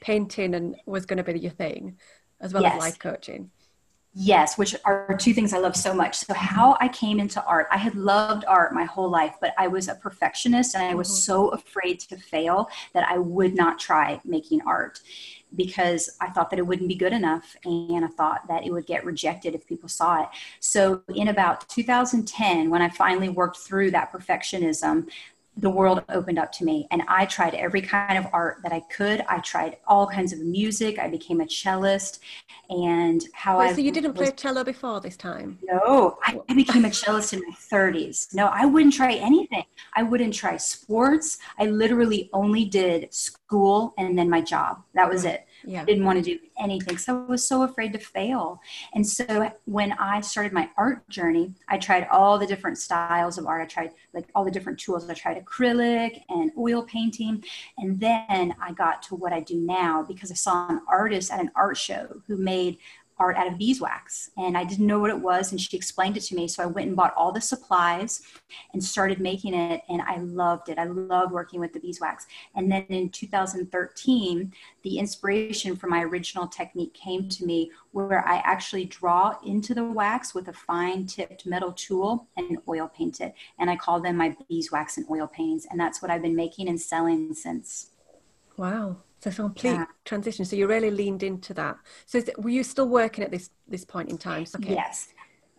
painting 0.00 0.54
and 0.54 0.76
was 0.86 1.06
going 1.06 1.16
to 1.18 1.24
be 1.24 1.38
your 1.38 1.50
thing, 1.50 1.96
as 2.40 2.52
well 2.52 2.62
yes. 2.62 2.74
as 2.74 2.80
life 2.80 2.98
coaching? 2.98 3.50
Yes, 4.18 4.56
which 4.56 4.74
are 4.86 5.14
two 5.18 5.34
things 5.34 5.52
I 5.52 5.58
love 5.58 5.76
so 5.76 5.92
much. 5.92 6.16
So, 6.16 6.32
how 6.32 6.78
I 6.80 6.88
came 6.88 7.20
into 7.20 7.44
art, 7.44 7.66
I 7.70 7.76
had 7.76 7.94
loved 7.94 8.46
art 8.48 8.72
my 8.72 8.84
whole 8.84 9.10
life, 9.10 9.34
but 9.42 9.52
I 9.58 9.68
was 9.68 9.88
a 9.88 9.94
perfectionist 9.94 10.74
and 10.74 10.82
I 10.82 10.94
was 10.94 11.08
mm-hmm. 11.08 11.16
so 11.16 11.48
afraid 11.48 12.00
to 12.00 12.16
fail 12.16 12.70
that 12.94 13.06
I 13.06 13.18
would 13.18 13.54
not 13.54 13.78
try 13.78 14.18
making 14.24 14.62
art 14.66 15.00
because 15.54 16.10
I 16.20 16.30
thought 16.30 16.50
that 16.50 16.58
it 16.58 16.66
wouldn't 16.66 16.88
be 16.88 16.94
good 16.94 17.12
enough 17.12 17.56
and 17.64 18.04
I 18.04 18.08
thought 18.08 18.46
that 18.48 18.66
it 18.66 18.72
would 18.72 18.86
get 18.86 19.04
rejected 19.04 19.54
if 19.54 19.66
people 19.66 19.88
saw 19.88 20.22
it. 20.22 20.28
So, 20.60 21.02
in 21.14 21.28
about 21.28 21.68
2010, 21.68 22.70
when 22.70 22.82
I 22.82 22.88
finally 22.88 23.28
worked 23.28 23.58
through 23.58 23.92
that 23.92 24.12
perfectionism, 24.12 25.08
the 25.56 25.70
world 25.70 26.02
opened 26.08 26.38
up 26.38 26.52
to 26.52 26.64
me. 26.64 26.86
And 26.90 27.02
i 27.08 27.26
tried 27.26 27.54
every 27.54 27.82
kind 27.82 28.18
of 28.18 28.26
art 28.32 28.58
that 28.62 28.72
i 28.72 28.80
could. 28.94 29.22
I 29.28 29.38
tried 29.40 29.78
all 29.86 30.06
kinds 30.06 30.32
of 30.32 30.40
music. 30.40 30.98
I 30.98 31.08
became 31.08 31.40
a 31.40 31.48
cellist. 31.48 32.20
And 32.68 33.22
how 33.32 33.58
i 33.58 33.72
so 33.72 33.80
you 33.80 33.92
didn't 33.92 34.16
was, 34.16 34.28
play 34.28 34.36
cello 34.36 34.64
before 34.64 35.00
this 35.00 35.16
time? 35.16 35.58
No 35.62 36.18
I, 36.22 36.40
I 36.48 36.54
became 36.54 36.84
a 36.84 36.92
cellist 36.92 37.32
in 37.32 37.40
my 37.40 37.54
30s 37.54 38.34
no 38.34 38.46
i 38.46 38.64
wouldn't 38.64 38.94
try 38.94 39.14
anything. 39.14 39.64
I 39.94 40.02
wouldn't 40.02 40.34
try 40.34 40.56
sports. 40.56 41.38
I 41.58 41.66
literally 41.66 42.28
only 42.32 42.64
did 42.64 43.12
school 43.12 43.94
and 43.98 44.18
then 44.18 44.28
my 44.28 44.40
job. 44.40 44.82
That 44.94 45.08
was 45.08 45.24
mm-hmm. 45.24 45.34
it 45.34 45.46
yeah. 45.66 45.82
I 45.82 45.84
didn't 45.84 46.04
want 46.04 46.24
to 46.24 46.36
do 46.36 46.38
anything. 46.58 46.96
So 46.96 47.24
I 47.24 47.30
was 47.30 47.46
so 47.46 47.62
afraid 47.62 47.92
to 47.92 47.98
fail. 47.98 48.60
And 48.94 49.06
so 49.06 49.50
when 49.64 49.92
I 49.92 50.20
started 50.20 50.52
my 50.52 50.70
art 50.76 51.06
journey, 51.08 51.52
I 51.68 51.76
tried 51.76 52.06
all 52.10 52.38
the 52.38 52.46
different 52.46 52.78
styles 52.78 53.36
of 53.36 53.46
art. 53.46 53.62
I 53.62 53.66
tried 53.66 53.90
like 54.14 54.28
all 54.34 54.44
the 54.44 54.50
different 54.50 54.78
tools. 54.78 55.10
I 55.10 55.14
tried 55.14 55.44
acrylic 55.44 56.22
and 56.28 56.52
oil 56.56 56.84
painting. 56.84 57.44
And 57.78 57.98
then 57.98 58.54
I 58.60 58.72
got 58.72 59.02
to 59.04 59.16
what 59.16 59.32
I 59.32 59.40
do 59.40 59.56
now 59.56 60.02
because 60.02 60.30
I 60.30 60.34
saw 60.34 60.68
an 60.68 60.80
artist 60.88 61.32
at 61.32 61.40
an 61.40 61.50
art 61.56 61.76
show 61.76 62.22
who 62.28 62.36
made 62.36 62.78
art 63.18 63.36
out 63.36 63.46
of 63.46 63.56
beeswax 63.56 64.30
and 64.36 64.58
I 64.58 64.64
didn't 64.64 64.86
know 64.86 64.98
what 64.98 65.10
it 65.10 65.18
was 65.18 65.50
and 65.50 65.60
she 65.60 65.76
explained 65.76 66.16
it 66.16 66.22
to 66.24 66.34
me 66.34 66.46
so 66.46 66.62
I 66.62 66.66
went 66.66 66.88
and 66.88 66.96
bought 66.96 67.14
all 67.16 67.32
the 67.32 67.40
supplies 67.40 68.22
and 68.74 68.82
started 68.82 69.20
making 69.20 69.54
it 69.54 69.82
and 69.88 70.02
I 70.02 70.18
loved 70.18 70.68
it. 70.68 70.78
I 70.78 70.84
loved 70.84 71.32
working 71.32 71.58
with 71.58 71.72
the 71.72 71.80
beeswax. 71.80 72.26
And 72.54 72.70
then 72.70 72.84
in 72.88 73.08
2013 73.08 74.52
the 74.82 74.98
inspiration 74.98 75.76
for 75.76 75.86
my 75.86 76.02
original 76.02 76.46
technique 76.46 76.92
came 76.92 77.28
to 77.30 77.46
me 77.46 77.70
where 77.92 78.26
I 78.26 78.36
actually 78.44 78.84
draw 78.84 79.36
into 79.44 79.72
the 79.72 79.84
wax 79.84 80.34
with 80.34 80.48
a 80.48 80.52
fine 80.52 81.06
tipped 81.06 81.46
metal 81.46 81.72
tool 81.72 82.28
and 82.36 82.58
oil 82.68 82.90
paint 82.94 83.20
it 83.20 83.34
and 83.58 83.70
I 83.70 83.76
call 83.76 84.00
them 84.00 84.16
my 84.16 84.36
beeswax 84.48 84.98
and 84.98 85.06
oil 85.10 85.26
paints 85.26 85.66
and 85.70 85.80
that's 85.80 86.02
what 86.02 86.10
I've 86.10 86.22
been 86.22 86.36
making 86.36 86.68
and 86.68 86.80
selling 86.80 87.32
since. 87.32 87.90
Wow. 88.58 88.98
So 89.20 89.28
it's 89.28 89.38
a 89.38 89.42
complete 89.42 89.70
yeah. 89.70 89.86
transition. 90.04 90.44
So 90.44 90.56
you 90.56 90.66
really 90.66 90.90
leaned 90.90 91.22
into 91.22 91.54
that. 91.54 91.76
So 92.04 92.18
it, 92.18 92.38
were 92.38 92.50
you 92.50 92.62
still 92.62 92.88
working 92.88 93.24
at 93.24 93.30
this 93.30 93.50
this 93.66 93.84
point 93.84 94.10
in 94.10 94.18
time? 94.18 94.44
Okay. 94.54 94.74
Yes. 94.74 95.08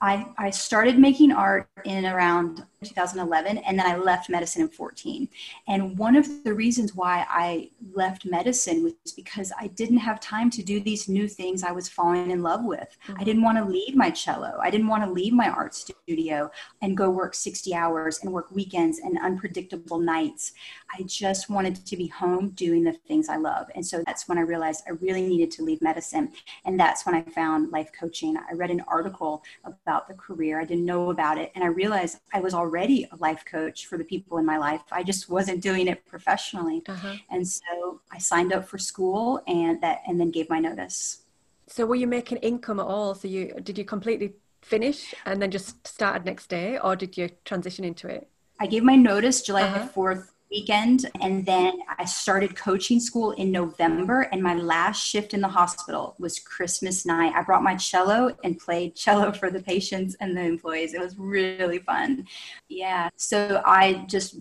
I, 0.01 0.27
I 0.37 0.51
started 0.51 0.99
making 0.99 1.31
art 1.31 1.67
in 1.83 2.05
around 2.05 2.63
2011 2.83 3.57
and 3.57 3.79
then 3.79 3.85
I 3.87 3.95
left 3.95 4.29
medicine 4.29 4.61
in 4.61 4.67
14. 4.67 5.27
And 5.67 5.97
one 5.97 6.15
of 6.15 6.43
the 6.43 6.53
reasons 6.53 6.93
why 6.93 7.25
I 7.27 7.71
left 7.93 8.25
medicine 8.25 8.83
was 8.83 9.11
because 9.13 9.51
I 9.59 9.67
didn't 9.67 9.97
have 9.97 10.19
time 10.19 10.51
to 10.51 10.63
do 10.63 10.79
these 10.79 11.09
new 11.09 11.27
things 11.27 11.63
I 11.63 11.71
was 11.71 11.89
falling 11.89 12.29
in 12.29 12.43
love 12.43 12.63
with. 12.63 12.95
Mm-hmm. 13.07 13.19
I 13.19 13.23
didn't 13.23 13.41
want 13.41 13.57
to 13.57 13.65
leave 13.65 13.95
my 13.95 14.11
cello. 14.11 14.59
I 14.61 14.69
didn't 14.69 14.87
want 14.87 15.03
to 15.03 15.09
leave 15.09 15.33
my 15.33 15.49
art 15.49 15.73
studio 15.73 16.51
and 16.81 16.95
go 16.95 17.09
work 17.09 17.33
60 17.33 17.73
hours 17.73 18.19
and 18.21 18.31
work 18.31 18.51
weekends 18.51 18.99
and 18.99 19.17
unpredictable 19.17 19.99
nights. 19.99 20.53
I 20.93 21.03
just 21.03 21.49
wanted 21.49 21.85
to 21.85 21.97
be 21.97 22.07
home 22.07 22.49
doing 22.51 22.83
the 22.83 22.93
things 23.07 23.29
I 23.29 23.37
love. 23.37 23.67
And 23.73 23.85
so 23.85 24.03
that's 24.05 24.27
when 24.27 24.37
I 24.37 24.41
realized 24.41 24.83
I 24.87 24.91
really 24.91 25.27
needed 25.27 25.49
to 25.51 25.63
leave 25.63 25.81
medicine. 25.81 26.31
And 26.65 26.79
that's 26.79 27.05
when 27.05 27.15
I 27.15 27.23
found 27.23 27.71
life 27.71 27.89
coaching. 27.97 28.37
I 28.37 28.53
read 28.53 28.69
an 28.69 28.83
article 28.87 29.43
about 29.87 30.07
the 30.09 30.13
career. 30.13 30.59
I 30.59 30.65
didn't 30.65 30.85
know 30.85 31.11
about 31.11 31.37
it. 31.37 31.49
And 31.55 31.63
I 31.63 31.67
realized 31.67 32.19
I 32.33 32.41
was 32.41 32.53
already 32.53 33.07
a 33.13 33.15
life 33.15 33.43
coach 33.45 33.85
for 33.85 33.97
the 33.97 34.03
people 34.03 34.37
in 34.37 34.45
my 34.45 34.57
life. 34.57 34.81
I 34.91 35.01
just 35.01 35.29
wasn't 35.29 35.61
doing 35.61 35.87
it 35.87 36.05
professionally. 36.05 36.83
Uh-huh. 36.89 37.15
And 37.29 37.47
so 37.47 38.01
I 38.11 38.17
signed 38.17 38.51
up 38.51 38.67
for 38.67 38.77
school 38.77 39.41
and 39.47 39.79
that 39.81 40.01
and 40.05 40.19
then 40.19 40.29
gave 40.29 40.49
my 40.49 40.59
notice. 40.59 41.21
So 41.67 41.85
were 41.85 41.95
you 41.95 42.07
making 42.07 42.39
income 42.39 42.81
at 42.81 42.85
all? 42.85 43.15
So 43.15 43.29
you 43.29 43.53
did 43.63 43.77
you 43.77 43.85
completely 43.85 44.33
finish 44.61 45.15
and 45.25 45.41
then 45.41 45.51
just 45.51 45.87
started 45.87 46.25
next 46.25 46.47
day, 46.47 46.77
or 46.79 46.95
did 46.97 47.17
you 47.17 47.29
transition 47.45 47.85
into 47.85 48.07
it? 48.07 48.27
I 48.59 48.67
gave 48.67 48.83
my 48.83 48.95
notice 48.95 49.41
July 49.41 49.63
uh-huh. 49.63 49.87
4th 49.95 50.27
weekend 50.49 51.09
and 51.21 51.45
then 51.45 51.79
I 51.97 52.05
started 52.05 52.55
coaching 52.55 52.99
school 52.99 53.31
in 53.31 53.51
November 53.51 54.21
and 54.31 54.41
my 54.41 54.55
last 54.55 55.05
shift 55.05 55.33
in 55.33 55.41
the 55.41 55.47
hospital 55.47 56.15
was 56.19 56.39
Christmas 56.39 57.05
night. 57.05 57.33
I 57.35 57.43
brought 57.43 57.63
my 57.63 57.75
cello 57.75 58.35
and 58.43 58.57
played 58.57 58.95
cello 58.95 59.31
for 59.39 59.51
the 59.51 59.61
patients 59.61 60.15
and 60.19 60.35
the 60.35 60.41
employees. 60.41 60.93
It 60.93 61.01
was 61.01 61.17
really 61.17 61.79
fun. 61.79 62.27
Yeah. 62.69 63.09
So 63.15 63.61
I 63.65 64.05
just 64.07 64.39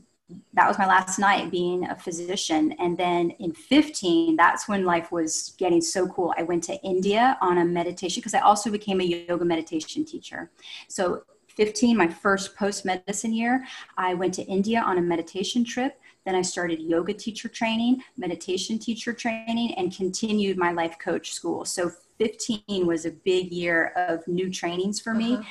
that 0.54 0.66
was 0.66 0.76
my 0.76 0.86
last 0.86 1.18
night 1.18 1.50
being 1.52 1.86
a 1.86 1.94
physician. 1.94 2.72
And 2.80 2.98
then 2.98 3.30
in 3.38 3.52
15, 3.52 4.34
that's 4.34 4.68
when 4.68 4.84
life 4.84 5.12
was 5.12 5.54
getting 5.56 5.80
so 5.80 6.08
cool. 6.08 6.34
I 6.36 6.42
went 6.42 6.64
to 6.64 6.74
India 6.82 7.38
on 7.40 7.58
a 7.58 7.64
meditation 7.64 8.20
because 8.20 8.34
I 8.34 8.40
also 8.40 8.70
became 8.70 9.00
a 9.00 9.04
yoga 9.04 9.44
meditation 9.44 10.04
teacher. 10.04 10.50
So 10.88 11.22
15, 11.56 11.96
my 11.96 12.08
first 12.08 12.54
post 12.54 12.84
medicine 12.84 13.32
year, 13.32 13.64
I 13.96 14.14
went 14.14 14.34
to 14.34 14.42
India 14.44 14.80
on 14.80 14.98
a 14.98 15.02
meditation 15.02 15.64
trip. 15.64 15.98
Then 16.24 16.34
I 16.34 16.42
started 16.42 16.80
yoga 16.80 17.14
teacher 17.14 17.48
training, 17.48 18.02
meditation 18.16 18.78
teacher 18.78 19.12
training, 19.12 19.74
and 19.74 19.94
continued 19.94 20.58
my 20.58 20.72
life 20.72 20.98
coach 20.98 21.32
school. 21.32 21.64
So 21.64 21.90
15 22.18 22.86
was 22.86 23.06
a 23.06 23.10
big 23.10 23.52
year 23.52 23.92
of 23.96 24.26
new 24.26 24.50
trainings 24.50 25.00
for 25.00 25.14
me. 25.14 25.34
Uh-huh. 25.34 25.42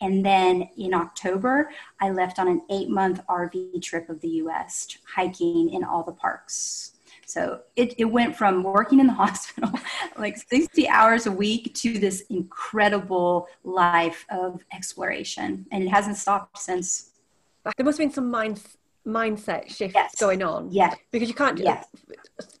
And 0.00 0.26
then 0.26 0.68
in 0.76 0.94
October, 0.94 1.70
I 2.00 2.10
left 2.10 2.38
on 2.38 2.48
an 2.48 2.62
eight 2.70 2.90
month 2.90 3.24
RV 3.28 3.80
trip 3.82 4.08
of 4.08 4.20
the 4.20 4.28
US, 4.28 4.98
hiking 5.14 5.72
in 5.72 5.84
all 5.84 6.02
the 6.02 6.12
parks. 6.12 6.91
So 7.32 7.60
it, 7.76 7.94
it 7.98 8.04
went 8.04 8.36
from 8.36 8.62
working 8.62 9.00
in 9.00 9.06
the 9.06 9.12
hospital, 9.24 9.70
like 10.18 10.36
60 10.36 10.88
hours 10.88 11.26
a 11.26 11.32
week, 11.32 11.74
to 11.76 11.98
this 11.98 12.22
incredible 12.30 13.48
life 13.64 14.24
of 14.30 14.64
exploration. 14.72 15.66
And 15.72 15.84
it 15.84 15.88
hasn't 15.88 16.16
stopped 16.16 16.58
since. 16.58 17.10
There 17.76 17.84
must 17.84 17.98
have 17.98 18.08
been 18.08 18.14
some 18.14 18.30
mind, 18.30 18.60
mindset 19.06 19.68
shifts 19.68 19.94
yes. 19.94 20.14
going 20.16 20.42
on. 20.42 20.70
Yeah. 20.70 20.94
Because 21.10 21.28
you 21.28 21.34
can't, 21.34 21.58
yes. 21.58 21.86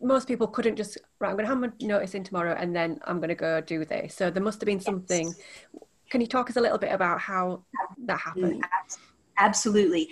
most 0.00 0.28
people 0.28 0.46
couldn't 0.46 0.76
just, 0.76 0.98
right, 1.18 1.30
I'm 1.30 1.36
going 1.36 1.44
to 1.44 1.50
have 1.50 1.58
my 1.58 1.70
notice 1.80 2.14
in 2.14 2.24
tomorrow 2.24 2.54
and 2.58 2.74
then 2.74 3.00
I'm 3.04 3.18
going 3.18 3.28
to 3.28 3.34
go 3.34 3.60
do 3.60 3.84
this. 3.84 4.14
So 4.14 4.30
there 4.30 4.42
must 4.42 4.60
have 4.60 4.66
been 4.66 4.80
something. 4.80 5.26
Yes 5.26 5.82
can 6.12 6.20
you 6.20 6.26
talk 6.26 6.50
us 6.50 6.56
a 6.56 6.60
little 6.60 6.76
bit 6.76 6.92
about 6.92 7.18
how 7.18 7.62
that 8.04 8.20
happened? 8.20 8.62
Absolutely. 9.38 10.10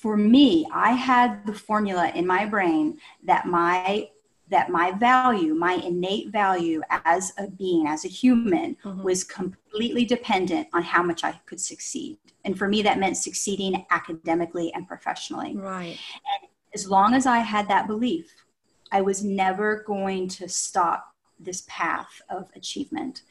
For 0.00 0.16
me, 0.16 0.66
I 0.72 0.92
had 0.92 1.46
the 1.46 1.54
formula 1.54 2.12
in 2.14 2.26
my 2.26 2.44
brain 2.44 2.98
that 3.24 3.46
my 3.46 4.10
that 4.48 4.70
my 4.70 4.92
value, 4.92 5.54
my 5.54 5.72
innate 5.72 6.30
value 6.30 6.80
as 7.04 7.32
a 7.36 7.48
being, 7.50 7.88
as 7.88 8.04
a 8.04 8.08
human, 8.08 8.76
mm-hmm. 8.84 9.02
was 9.02 9.24
completely 9.24 10.04
dependent 10.04 10.68
on 10.72 10.82
how 10.82 11.02
much 11.02 11.24
I 11.24 11.32
could 11.46 11.60
succeed. 11.60 12.18
And 12.44 12.56
for 12.56 12.68
me, 12.68 12.80
that 12.82 13.00
meant 13.00 13.16
succeeding 13.16 13.84
academically 13.90 14.72
and 14.72 14.86
professionally. 14.86 15.56
Right. 15.56 15.98
And 16.14 16.50
as 16.74 16.88
long 16.88 17.14
as 17.14 17.26
I 17.26 17.38
had 17.38 17.66
that 17.68 17.88
belief, 17.88 18.32
I 18.92 19.00
was 19.00 19.24
never 19.24 19.82
going 19.84 20.28
to 20.28 20.48
stop 20.48 21.12
this 21.40 21.64
path 21.66 22.22
of 22.30 22.48
achievement. 22.54 23.22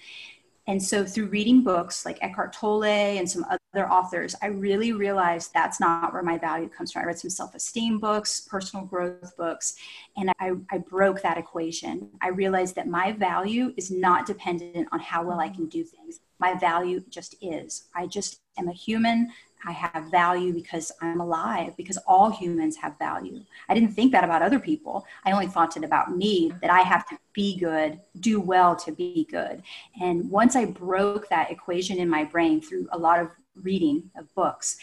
And 0.68 0.82
so 0.82 1.06
through 1.06 1.28
reading 1.28 1.64
books 1.64 2.06
like 2.06 2.18
Eckhart 2.22 2.52
Tolle 2.54 2.84
and 2.84 3.30
some 3.30 3.46
other 3.46 3.90
authors, 3.90 4.36
I 4.42 4.48
really 4.48 4.94
realized 4.94 5.54
that's 5.54 5.80
not 5.80 6.12
where 6.12 6.24
my 6.24 6.40
value 6.40 6.70
comes 6.70 6.92
from. 6.92 7.04
I 7.04 7.06
read 7.06 7.20
some 7.20 7.30
self-esteem 7.30 8.00
books, 8.00 8.42
personal 8.42 8.86
growth 8.86 9.38
books, 9.38 9.76
and 10.18 10.32
I, 10.40 10.54
I 10.72 10.80
broke 10.80 11.22
that 11.22 11.38
equation. 11.38 12.10
I 12.22 12.30
realized 12.30 12.76
that 12.76 12.88
my 12.88 13.12
value 13.12 13.74
is 13.78 13.92
not 13.92 14.26
dependent 14.26 14.88
on 14.92 15.00
how 15.00 15.24
well 15.24 15.40
I 15.40 15.50
can 15.50 15.68
do 15.68 15.84
things. 15.84 16.20
My 16.40 16.56
value 16.56 17.04
just 17.10 17.36
is. 17.42 17.84
I 17.96 18.08
just 18.08 18.42
am 18.58 18.68
a 18.68 18.74
human 18.74 19.32
I 19.68 19.72
have 19.72 20.12
value 20.12 20.54
because 20.54 20.92
I'm 21.02 21.22
alive, 21.22 21.76
because 21.78 21.98
all 22.08 22.30
humans 22.30 22.78
have 22.78 22.98
value. 22.98 23.44
I 23.70 23.74
didn't 23.74 23.94
think 23.94 24.12
that 24.12 24.24
about 24.24 24.42
other 24.42 24.60
people. 24.60 25.06
I 25.26 25.32
only 25.32 25.48
thought 25.48 25.78
it 25.78 25.84
about 25.84 26.16
me 26.16 26.52
that 26.62 26.72
I 26.72 26.80
have 26.80 27.08
to 27.10 27.18
be 27.34 27.58
good, 27.58 28.00
do 28.20 28.40
well 28.40 28.76
to 28.78 28.92
be 28.92 29.28
good. 29.30 29.64
And 30.02 30.30
once 30.30 30.56
I 30.56 30.66
broke 30.66 31.30
that 31.30 31.52
equation 31.52 31.98
in 31.98 32.10
my 32.10 32.24
brain 32.24 32.62
through 32.62 32.88
a 32.92 32.98
lot 32.98 33.20
of 33.20 33.32
reading 33.62 34.10
of 34.18 34.34
books, 34.36 34.78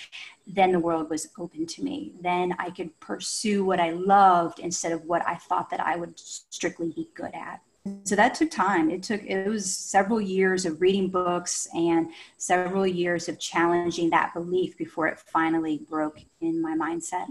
then 0.47 0.73
the 0.73 0.79
world 0.79 1.11
was 1.11 1.29
open 1.39 1.67
to 1.67 1.83
me. 1.83 2.12
Then 2.21 2.55
I 2.59 2.71
could 2.71 2.99
pursue 3.01 3.65
what 3.65 3.81
I 3.81 3.91
loved 3.91 4.59
instead 4.59 4.93
of 4.93 5.05
what 5.05 5.27
I 5.27 5.37
thought 5.37 5.71
that 5.71 5.81
I 5.81 5.97
would 5.97 6.19
strictly 6.19 6.91
be 6.91 7.09
good 7.15 7.35
at 7.35 7.61
so 8.05 8.15
that 8.15 8.35
took 8.35 8.51
time. 8.51 8.91
It 8.91 9.03
took 9.03 9.23
it 9.25 9.49
was 9.49 9.73
several 9.73 10.21
years 10.21 10.65
of 10.65 10.81
reading 10.81 11.09
books 11.09 11.67
and 11.75 12.11
several 12.37 12.87
years 12.87 13.29
of 13.29 13.41
challenging 13.41 14.11
that 14.11 14.33
belief 14.35 14.79
before 14.79 15.09
it 15.09 15.19
finally 15.19 15.81
broke 15.91 16.21
in 16.41 16.62
my 16.62 16.77
mindset. 16.77 17.27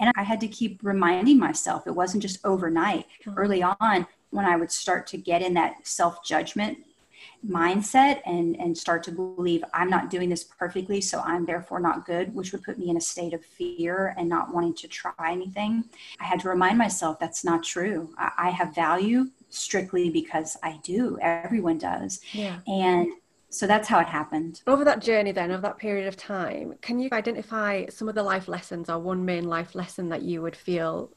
And 0.00 0.12
i 0.16 0.22
had 0.22 0.40
to 0.40 0.48
keep 0.48 0.80
reminding 0.82 1.38
myself 1.38 1.86
it 1.86 1.94
wasn't 1.94 2.22
just 2.22 2.44
overnight. 2.44 3.06
Mm-hmm. 3.24 3.38
early 3.38 3.62
on 3.62 4.06
when 4.30 4.44
i 4.44 4.56
would 4.56 4.72
start 4.72 5.06
to 5.08 5.16
get 5.16 5.42
in 5.42 5.54
that 5.54 5.86
self-judgment 5.86 6.78
mindset 7.46 8.20
and 8.26 8.56
and 8.60 8.76
start 8.76 9.02
to 9.04 9.12
believe 9.12 9.64
i'm 9.72 9.88
not 9.88 10.10
doing 10.10 10.28
this 10.28 10.44
perfectly 10.44 11.00
so 11.00 11.20
i'm 11.24 11.46
therefore 11.46 11.80
not 11.80 12.04
good 12.04 12.34
which 12.34 12.52
would 12.52 12.62
put 12.62 12.78
me 12.78 12.90
in 12.90 12.96
a 12.96 13.00
state 13.00 13.32
of 13.32 13.44
fear 13.44 14.14
and 14.18 14.28
not 14.28 14.52
wanting 14.52 14.74
to 14.74 14.88
try 14.88 15.12
anything 15.30 15.84
i 16.20 16.24
had 16.24 16.40
to 16.40 16.48
remind 16.48 16.76
myself 16.76 17.18
that's 17.18 17.44
not 17.44 17.62
true. 17.62 18.12
I, 18.18 18.32
I 18.38 18.50
have 18.50 18.74
value 18.74 19.30
strictly 19.52 20.10
because 20.10 20.56
I 20.62 20.78
do. 20.82 21.18
Everyone 21.20 21.78
does. 21.78 22.20
Yeah. 22.32 22.58
And 22.66 23.12
so 23.50 23.66
that's 23.66 23.86
how 23.86 24.00
it 24.00 24.06
happened. 24.06 24.62
Over 24.66 24.84
that 24.84 25.02
journey, 25.02 25.32
then, 25.32 25.50
of 25.50 25.62
that 25.62 25.76
period 25.76 26.08
of 26.08 26.16
time, 26.16 26.74
can 26.80 26.98
you 26.98 27.10
identify 27.12 27.86
some 27.86 28.08
of 28.08 28.14
the 28.14 28.22
life 28.22 28.48
lessons 28.48 28.88
or 28.88 28.98
one 28.98 29.24
main 29.24 29.44
life 29.44 29.74
lesson 29.74 30.08
that 30.08 30.22
you 30.22 30.40
would 30.40 30.56
feel 30.56 31.10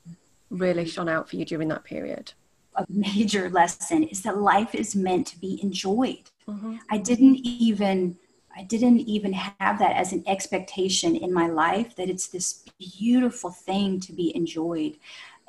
really 0.49 0.85
shone 0.85 1.07
out 1.07 1.29
for 1.29 1.37
you 1.37 1.45
during 1.45 1.69
that 1.69 1.85
period? 1.85 2.33
A 2.75 2.85
major 2.89 3.49
lesson 3.49 4.03
is 4.03 4.21
that 4.23 4.37
life 4.37 4.75
is 4.75 4.95
meant 4.95 5.27
to 5.27 5.39
be 5.39 5.61
enjoyed. 5.63 6.29
Mm-hmm. 6.47 6.75
I 6.89 6.97
didn't 6.97 7.37
even 7.37 8.17
I 8.57 8.63
didn't 8.63 9.01
even 9.01 9.33
have 9.33 9.79
that 9.79 9.97
as 9.97 10.13
an 10.13 10.23
expectation 10.27 11.15
in 11.15 11.33
my 11.33 11.47
life 11.47 11.95
that 11.97 12.09
it's 12.09 12.27
this 12.27 12.63
beautiful 12.79 13.49
thing 13.49 13.99
to 14.01 14.13
be 14.13 14.33
enjoyed. 14.35 14.97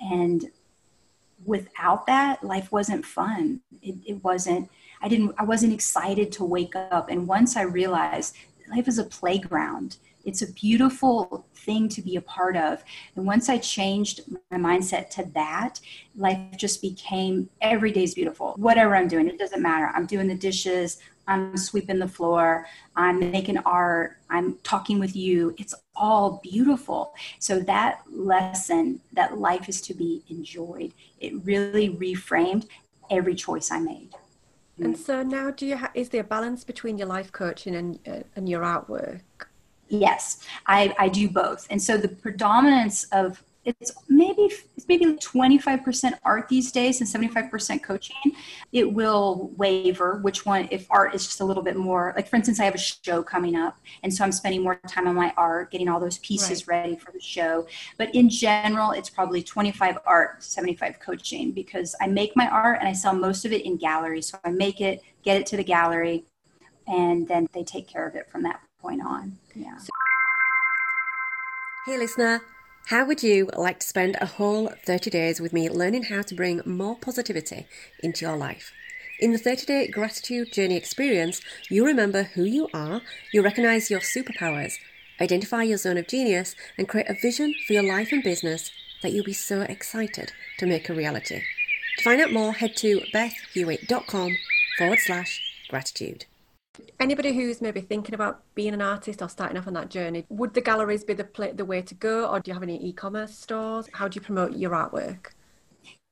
And 0.00 0.50
without 1.46 2.06
that, 2.06 2.42
life 2.44 2.72
wasn't 2.72 3.06
fun. 3.06 3.60
It, 3.82 3.96
it 4.06 4.24
wasn't, 4.24 4.70
I 5.00 5.08
didn't, 5.08 5.34
I 5.38 5.44
wasn't 5.44 5.72
excited 5.72 6.32
to 6.32 6.44
wake 6.44 6.74
up. 6.76 7.08
And 7.08 7.26
once 7.26 7.56
I 7.56 7.62
realized 7.62 8.36
life 8.70 8.88
is 8.88 8.98
a 8.98 9.04
playground, 9.04 9.96
it's 10.26 10.42
a 10.42 10.52
beautiful 10.52 11.46
thing 11.54 11.88
to 11.88 12.02
be 12.02 12.16
a 12.16 12.20
part 12.20 12.56
of. 12.56 12.84
And 13.14 13.24
once 13.24 13.48
I 13.48 13.58
changed 13.58 14.20
my 14.50 14.58
mindset 14.58 15.08
to 15.10 15.24
that, 15.34 15.80
life 16.16 16.38
just 16.56 16.82
became 16.82 17.48
every 17.60 17.92
day 17.92 18.02
is 18.02 18.14
beautiful. 18.14 18.54
Whatever 18.58 18.96
I'm 18.96 19.08
doing, 19.08 19.28
it 19.28 19.38
doesn't 19.38 19.62
matter. 19.62 19.90
I'm 19.94 20.04
doing 20.06 20.26
the 20.26 20.34
dishes, 20.34 20.98
I'm 21.28 21.56
sweeping 21.56 21.98
the 21.98 22.08
floor, 22.08 22.66
I'm 22.94 23.18
making 23.18 23.58
art, 23.58 24.18
I'm 24.28 24.56
talking 24.62 24.98
with 24.98 25.16
you. 25.16 25.54
It's 25.58 25.74
all 25.94 26.40
beautiful. 26.42 27.14
So 27.38 27.60
that 27.60 28.02
lesson 28.12 29.00
that 29.12 29.38
life 29.38 29.68
is 29.68 29.80
to 29.82 29.94
be 29.94 30.22
enjoyed, 30.28 30.92
it 31.20 31.32
really 31.44 31.90
reframed 31.90 32.66
every 33.10 33.34
choice 33.34 33.70
I 33.70 33.78
made. 33.78 34.10
And 34.78 34.96
so 34.96 35.22
now, 35.22 35.50
do 35.50 35.64
you 35.64 35.76
ha- 35.78 35.90
is 35.94 36.10
there 36.10 36.20
a 36.20 36.24
balance 36.24 36.62
between 36.62 36.98
your 36.98 37.06
life 37.06 37.32
coaching 37.32 37.74
and 37.74 37.98
uh, 38.06 38.24
and 38.36 38.46
your 38.46 38.60
artwork? 38.60 39.22
Yes, 39.88 40.40
I, 40.66 40.94
I 40.98 41.08
do 41.08 41.28
both. 41.28 41.66
And 41.70 41.80
so 41.80 41.96
the 41.96 42.08
predominance 42.08 43.04
of 43.12 43.42
it's 43.66 43.92
maybe 44.08 44.42
it's 44.76 44.86
maybe 44.86 45.04
25% 45.04 46.12
art 46.24 46.48
these 46.48 46.70
days 46.70 47.00
and 47.00 47.24
75% 47.24 47.82
coaching 47.82 48.16
it 48.72 48.90
will 48.90 49.50
waver 49.56 50.18
which 50.22 50.46
one 50.46 50.68
if 50.70 50.86
art 50.88 51.14
is 51.14 51.26
just 51.26 51.40
a 51.40 51.44
little 51.44 51.64
bit 51.64 51.76
more 51.76 52.12
like 52.14 52.28
for 52.28 52.36
instance 52.36 52.60
i 52.60 52.64
have 52.64 52.76
a 52.76 52.78
show 52.78 53.22
coming 53.22 53.56
up 53.56 53.78
and 54.04 54.14
so 54.14 54.22
i'm 54.22 54.30
spending 54.30 54.62
more 54.62 54.76
time 54.86 55.08
on 55.08 55.16
my 55.16 55.34
art 55.36 55.72
getting 55.72 55.88
all 55.88 55.98
those 55.98 56.18
pieces 56.18 56.68
right. 56.68 56.78
ready 56.78 56.96
for 56.96 57.10
the 57.10 57.20
show 57.20 57.66
but 57.98 58.14
in 58.14 58.28
general 58.28 58.92
it's 58.92 59.10
probably 59.10 59.42
25 59.42 59.98
art 60.06 60.42
75 60.42 61.00
coaching 61.00 61.50
because 61.50 61.96
i 62.00 62.06
make 62.06 62.36
my 62.36 62.48
art 62.48 62.78
and 62.78 62.88
i 62.88 62.92
sell 62.92 63.14
most 63.14 63.44
of 63.44 63.52
it 63.52 63.66
in 63.66 63.76
galleries 63.76 64.28
so 64.28 64.38
i 64.44 64.50
make 64.50 64.80
it 64.80 65.02
get 65.24 65.36
it 65.40 65.44
to 65.44 65.56
the 65.56 65.64
gallery 65.64 66.24
and 66.86 67.26
then 67.26 67.48
they 67.52 67.64
take 67.64 67.88
care 67.88 68.06
of 68.06 68.14
it 68.14 68.30
from 68.30 68.44
that 68.44 68.60
point 68.86 69.02
on 69.02 69.36
yeah 69.54 69.78
hey 71.86 71.98
listener 71.98 72.40
how 72.86 73.04
would 73.04 73.20
you 73.20 73.50
like 73.56 73.80
to 73.80 73.86
spend 73.86 74.16
a 74.20 74.26
whole 74.26 74.70
30 74.86 75.10
days 75.10 75.40
with 75.40 75.52
me 75.52 75.68
learning 75.68 76.04
how 76.04 76.22
to 76.22 76.36
bring 76.36 76.62
more 76.64 76.94
positivity 76.94 77.66
into 78.00 78.24
your 78.24 78.36
life? 78.36 78.70
In 79.18 79.32
the 79.32 79.38
30 79.38 79.66
day 79.66 79.88
gratitude 79.88 80.52
journey 80.52 80.76
experience, 80.76 81.40
you 81.68 81.84
remember 81.84 82.22
who 82.22 82.44
you 82.44 82.68
are, 82.72 83.00
you 83.32 83.42
recognize 83.42 83.90
your 83.90 83.98
superpowers, 83.98 84.74
identify 85.20 85.64
your 85.64 85.78
zone 85.78 85.98
of 85.98 86.06
genius, 86.06 86.54
and 86.78 86.88
create 86.88 87.10
a 87.10 87.20
vision 87.20 87.56
for 87.66 87.72
your 87.72 87.82
life 87.82 88.12
and 88.12 88.22
business 88.22 88.70
that 89.02 89.10
you'll 89.10 89.24
be 89.24 89.32
so 89.32 89.62
excited 89.62 90.30
to 90.60 90.66
make 90.66 90.88
a 90.88 90.94
reality. 90.94 91.42
To 91.98 92.04
find 92.04 92.20
out 92.20 92.32
more, 92.32 92.52
head 92.52 92.76
to 92.76 93.00
bethhewitt.com 93.12 94.36
forward 94.78 95.00
slash 95.00 95.40
gratitude. 95.68 96.26
Anybody 97.00 97.34
who's 97.34 97.60
maybe 97.60 97.80
thinking 97.80 98.14
about 98.14 98.42
being 98.54 98.74
an 98.74 98.82
artist 98.82 99.22
or 99.22 99.28
starting 99.28 99.56
off 99.56 99.66
on 99.66 99.74
that 99.74 99.90
journey, 99.90 100.24
would 100.28 100.54
the 100.54 100.60
galleries 100.60 101.04
be 101.04 101.14
the, 101.14 101.24
pl- 101.24 101.54
the 101.54 101.64
way 101.64 101.82
to 101.82 101.94
go, 101.94 102.26
or 102.26 102.40
do 102.40 102.50
you 102.50 102.54
have 102.54 102.62
any 102.62 102.82
e 102.84 102.92
commerce 102.92 103.36
stores? 103.36 103.88
How 103.92 104.08
do 104.08 104.16
you 104.16 104.20
promote 104.20 104.56
your 104.56 104.70
artwork? 104.70 105.32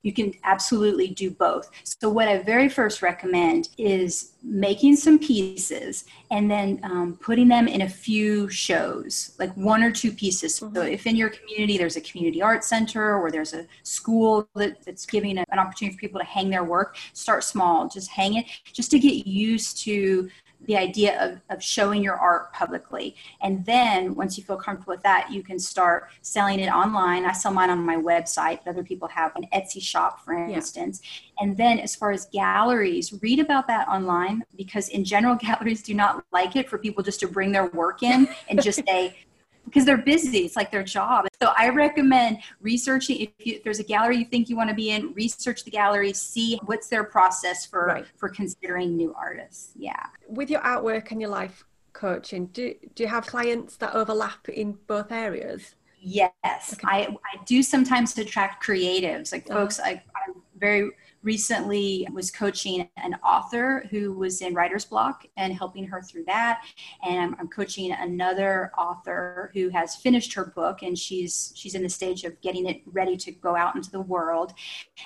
you 0.04 0.12
can 0.12 0.32
absolutely 0.44 1.08
do 1.08 1.30
both. 1.30 1.70
So, 1.82 2.08
what 2.08 2.28
I 2.28 2.42
very 2.42 2.68
first 2.68 3.02
recommend 3.02 3.70
is 3.78 4.34
making 4.42 4.96
some 4.96 5.18
pieces 5.18 6.04
and 6.30 6.48
then 6.48 6.78
um, 6.84 7.18
putting 7.20 7.48
them 7.48 7.66
in 7.66 7.82
a 7.82 7.88
few 7.88 8.48
shows, 8.50 9.34
like 9.38 9.52
one 9.56 9.82
or 9.82 9.90
two 9.90 10.12
pieces. 10.12 10.60
Mm-hmm. 10.60 10.76
So, 10.76 10.82
if 10.82 11.06
in 11.06 11.16
your 11.16 11.30
community 11.30 11.78
there's 11.78 11.96
a 11.96 12.02
community 12.02 12.42
art 12.42 12.62
center 12.62 13.16
or 13.16 13.30
there's 13.30 13.54
a 13.54 13.66
school 13.82 14.46
that, 14.54 14.84
that's 14.84 15.06
giving 15.06 15.38
a, 15.38 15.44
an 15.50 15.58
opportunity 15.58 15.96
for 15.96 16.00
people 16.00 16.20
to 16.20 16.26
hang 16.26 16.50
their 16.50 16.64
work, 16.64 16.96
start 17.14 17.42
small, 17.42 17.88
just 17.88 18.10
hang 18.10 18.34
it, 18.34 18.44
just 18.72 18.90
to 18.90 18.98
get 18.98 19.26
used 19.26 19.82
to 19.84 20.28
the 20.66 20.76
idea 20.76 21.22
of, 21.22 21.40
of 21.50 21.62
showing 21.62 22.02
your 22.02 22.16
art 22.16 22.52
publicly. 22.52 23.16
And 23.42 23.64
then 23.64 24.14
once 24.14 24.36
you 24.38 24.44
feel 24.44 24.56
comfortable 24.56 24.92
with 24.92 25.02
that, 25.02 25.30
you 25.30 25.42
can 25.42 25.58
start 25.58 26.10
selling 26.22 26.60
it 26.60 26.68
online. 26.68 27.24
I 27.24 27.32
sell 27.32 27.52
mine 27.52 27.70
on 27.70 27.84
my 27.84 27.96
website, 27.96 28.60
but 28.64 28.70
other 28.70 28.84
people 28.84 29.08
have 29.08 29.34
an 29.36 29.46
Etsy 29.54 29.82
shop, 29.82 30.24
for 30.24 30.32
instance. 30.34 31.00
Yeah. 31.02 31.44
And 31.44 31.56
then 31.56 31.78
as 31.78 31.94
far 31.94 32.12
as 32.12 32.26
galleries, 32.26 33.12
read 33.22 33.40
about 33.40 33.66
that 33.68 33.88
online 33.88 34.42
because 34.56 34.88
in 34.88 35.04
general, 35.04 35.34
galleries 35.44 35.82
do 35.82 35.94
not 35.94 36.24
like 36.32 36.56
it 36.56 36.68
for 36.68 36.78
people 36.78 37.02
just 37.02 37.20
to 37.20 37.28
bring 37.28 37.52
their 37.52 37.66
work 37.68 38.02
in 38.02 38.28
and 38.48 38.62
just 38.62 38.84
say, 38.86 39.16
because 39.64 39.84
they're 39.84 39.96
busy. 39.96 40.38
It's 40.38 40.56
like 40.56 40.70
their 40.70 40.82
job. 40.82 41.26
So 41.42 41.52
I 41.56 41.68
recommend 41.70 42.38
researching. 42.60 43.20
If, 43.20 43.30
you, 43.46 43.56
if, 43.56 43.64
there's 43.64 43.80
a 43.80 43.84
gallery 43.84 44.18
you 44.18 44.24
think 44.24 44.48
you 44.48 44.56
want 44.56 44.70
to 44.70 44.74
be 44.74 44.90
in, 44.90 45.12
research 45.14 45.64
the 45.64 45.70
gallery, 45.70 46.12
see 46.12 46.58
what's 46.66 46.88
their 46.88 47.04
process 47.04 47.66
for 47.66 47.86
right. 47.86 48.06
for 48.16 48.28
considering 48.28 48.96
new 48.96 49.14
artists. 49.14 49.72
Yeah. 49.76 50.06
With 50.28 50.50
your 50.50 50.60
artwork 50.60 51.10
and 51.10 51.20
your 51.20 51.30
life 51.30 51.64
coaching, 51.92 52.46
do 52.46 52.74
do 52.94 53.02
you 53.02 53.08
have 53.08 53.26
clients 53.26 53.76
that 53.76 53.94
overlap 53.94 54.48
in 54.48 54.78
both 54.86 55.10
areas? 55.12 55.74
Yes, 56.06 56.74
okay. 56.74 56.86
I, 56.86 57.16
I 57.32 57.42
do 57.46 57.62
sometimes 57.62 58.16
attract 58.18 58.62
creatives, 58.62 59.32
like 59.32 59.48
uh-huh. 59.48 59.60
folks. 59.60 59.80
I, 59.80 60.02
I'm 60.26 60.42
very 60.58 60.90
recently 61.24 62.06
was 62.12 62.30
coaching 62.30 62.88
an 62.98 63.14
author 63.24 63.86
who 63.90 64.12
was 64.12 64.42
in 64.42 64.54
writer's 64.54 64.84
block 64.84 65.26
and 65.36 65.52
helping 65.52 65.84
her 65.86 66.02
through 66.02 66.24
that. 66.26 66.62
And 67.02 67.34
i'm 67.38 67.48
coaching 67.48 67.90
another 67.92 68.70
author 68.78 69.50
who 69.54 69.70
has 69.70 69.96
finished 69.96 70.34
her 70.34 70.44
book 70.44 70.82
and 70.82 70.98
she's 70.98 71.52
she's 71.56 71.74
in 71.74 71.82
the 71.82 71.88
stage 71.88 72.24
of 72.24 72.40
getting 72.40 72.66
it 72.66 72.82
ready 72.86 73.16
to 73.16 73.32
go 73.32 73.56
out 73.56 73.74
into 73.74 73.90
the 73.90 74.00
world. 74.00 74.52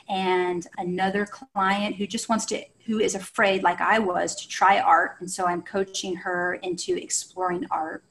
And 0.08 0.66
another 0.76 1.26
client 1.26 1.96
who 1.96 2.06
just 2.06 2.28
wants 2.28 2.44
to 2.46 2.62
who 2.86 2.98
is 2.98 3.14
afraid 3.14 3.62
like 3.62 3.80
i 3.80 3.98
was 3.98 4.34
to 4.36 4.48
try 4.48 4.80
art. 4.80 5.16
And 5.20 5.30
so 5.30 5.46
i'm 5.46 5.62
coaching 5.62 6.16
her 6.16 6.54
into 6.62 6.96
exploring 6.96 7.66
art 7.70 8.04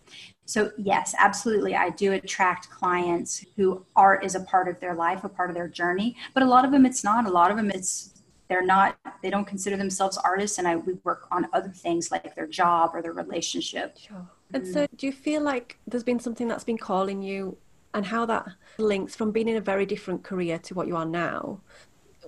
so, 0.47 0.71
yes, 0.77 1.13
absolutely. 1.19 1.75
I 1.75 1.89
do 1.89 2.13
attract 2.13 2.69
clients 2.69 3.43
who 3.57 3.85
art 3.97 4.23
is 4.23 4.33
a 4.33 4.39
part 4.39 4.69
of 4.69 4.79
their 4.79 4.95
life, 4.95 5.25
a 5.25 5.29
part 5.29 5.49
of 5.49 5.55
their 5.55 5.67
journey. 5.67 6.15
But 6.33 6.41
a 6.41 6.45
lot 6.45 6.63
of 6.63 6.71
them, 6.71 6.85
it's 6.85 7.03
not. 7.03 7.27
A 7.27 7.29
lot 7.29 7.51
of 7.51 7.57
them, 7.57 7.69
it's 7.69 8.13
they're 8.47 8.65
not 8.65 8.97
they 9.21 9.29
don't 9.29 9.45
consider 9.45 9.75
themselves 9.75 10.17
artists 10.17 10.57
and 10.57 10.65
i 10.65 10.75
we 10.77 10.93
work 11.03 11.27
on 11.31 11.47
other 11.51 11.67
things 11.67 12.11
like 12.11 12.33
their 12.33 12.47
job 12.47 12.91
or 12.93 13.01
their 13.01 13.11
relationship 13.11 13.97
sure 13.97 14.25
and 14.53 14.63
mm. 14.63 14.73
so 14.73 14.87
do 14.95 15.05
you 15.05 15.11
feel 15.11 15.41
like 15.41 15.77
there's 15.85 16.03
been 16.03 16.19
something 16.19 16.47
that's 16.47 16.63
been 16.63 16.77
calling 16.77 17.21
you 17.21 17.57
and 17.93 18.05
how 18.05 18.25
that 18.25 18.47
links 18.77 19.15
from 19.15 19.31
being 19.31 19.49
in 19.49 19.57
a 19.57 19.61
very 19.61 19.85
different 19.85 20.23
career 20.23 20.57
to 20.57 20.73
what 20.73 20.87
you 20.87 20.95
are 20.95 21.05
now 21.05 21.59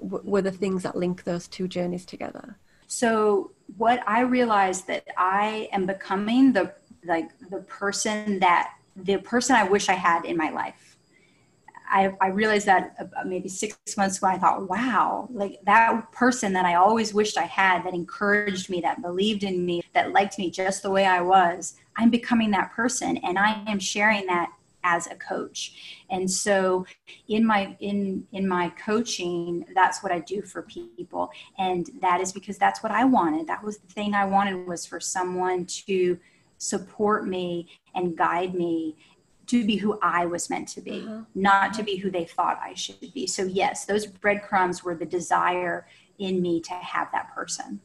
were 0.01 0.41
the 0.41 0.51
things 0.51 0.83
that 0.83 0.95
link 0.95 1.23
those 1.23 1.47
two 1.47 1.69
journeys 1.69 2.05
together 2.05 2.57
so 2.87 3.51
what 3.77 4.03
i 4.07 4.19
realized 4.19 4.87
that 4.87 5.07
i 5.17 5.69
am 5.71 5.85
becoming 5.85 6.51
the 6.51 6.73
like 7.05 7.29
the 7.49 7.59
person 7.59 8.39
that 8.39 8.73
the 8.95 9.17
person 9.17 9.55
I 9.55 9.63
wish 9.63 9.89
I 9.89 9.93
had 9.93 10.25
in 10.25 10.37
my 10.37 10.49
life. 10.49 10.97
I, 11.91 12.13
I 12.21 12.27
realized 12.27 12.67
that 12.67 12.95
uh, 12.99 13.23
maybe 13.25 13.49
six 13.49 13.75
months 13.97 14.19
ago, 14.19 14.27
I 14.27 14.37
thought, 14.37 14.69
wow, 14.69 15.27
like 15.31 15.59
that 15.65 16.11
person 16.11 16.53
that 16.53 16.65
I 16.65 16.75
always 16.75 17.15
wished 17.15 17.35
I 17.35 17.43
had 17.45 17.83
that 17.83 17.95
encouraged 17.95 18.69
me, 18.69 18.79
that 18.81 19.01
believed 19.01 19.43
in 19.43 19.65
me, 19.65 19.81
that 19.93 20.11
liked 20.11 20.37
me 20.37 20.51
just 20.51 20.83
the 20.83 20.91
way 20.91 21.05
I 21.05 21.21
was, 21.21 21.77
I'm 21.97 22.11
becoming 22.11 22.51
that 22.51 22.71
person. 22.73 23.17
And 23.17 23.39
I 23.39 23.63
am 23.65 23.79
sharing 23.79 24.27
that 24.27 24.51
as 24.83 25.07
a 25.07 25.15
coach 25.15 26.05
and 26.09 26.29
so 26.29 26.85
in 27.27 27.45
my 27.45 27.75
in 27.79 28.25
in 28.31 28.47
my 28.47 28.69
coaching 28.69 29.65
that's 29.75 30.01
what 30.01 30.11
i 30.11 30.19
do 30.19 30.41
for 30.41 30.61
people 30.61 31.29
and 31.57 31.89
that 31.99 32.21
is 32.21 32.31
because 32.31 32.57
that's 32.57 32.81
what 32.81 32.91
i 32.91 33.03
wanted 33.03 33.45
that 33.45 33.61
was 33.61 33.79
the 33.79 33.87
thing 33.87 34.13
i 34.13 34.23
wanted 34.23 34.65
was 34.65 34.85
for 34.85 34.99
someone 34.99 35.65
to 35.65 36.17
support 36.59 37.27
me 37.27 37.67
and 37.95 38.15
guide 38.15 38.53
me 38.53 38.95
to 39.47 39.65
be 39.65 39.77
who 39.77 39.97
I 40.03 40.27
was 40.27 40.47
meant 40.49 40.67
to 40.69 40.81
be, 40.81 41.03
uh-huh. 41.07 41.21
not 41.33 41.73
to 41.73 41.83
be 41.83 41.95
who 41.95 42.11
they 42.11 42.25
thought 42.25 42.59
I 42.63 42.75
should 42.75 42.99
be. 43.13 43.25
So, 43.25 43.43
yes, 43.43 43.85
those 43.85 44.05
breadcrumbs 44.05 44.83
were 44.83 44.93
the 44.93 45.07
desire 45.07 45.87
in 46.19 46.39
me 46.39 46.61
to 46.61 46.73
have 46.73 47.07
that 47.13 47.33
person. 47.33 47.79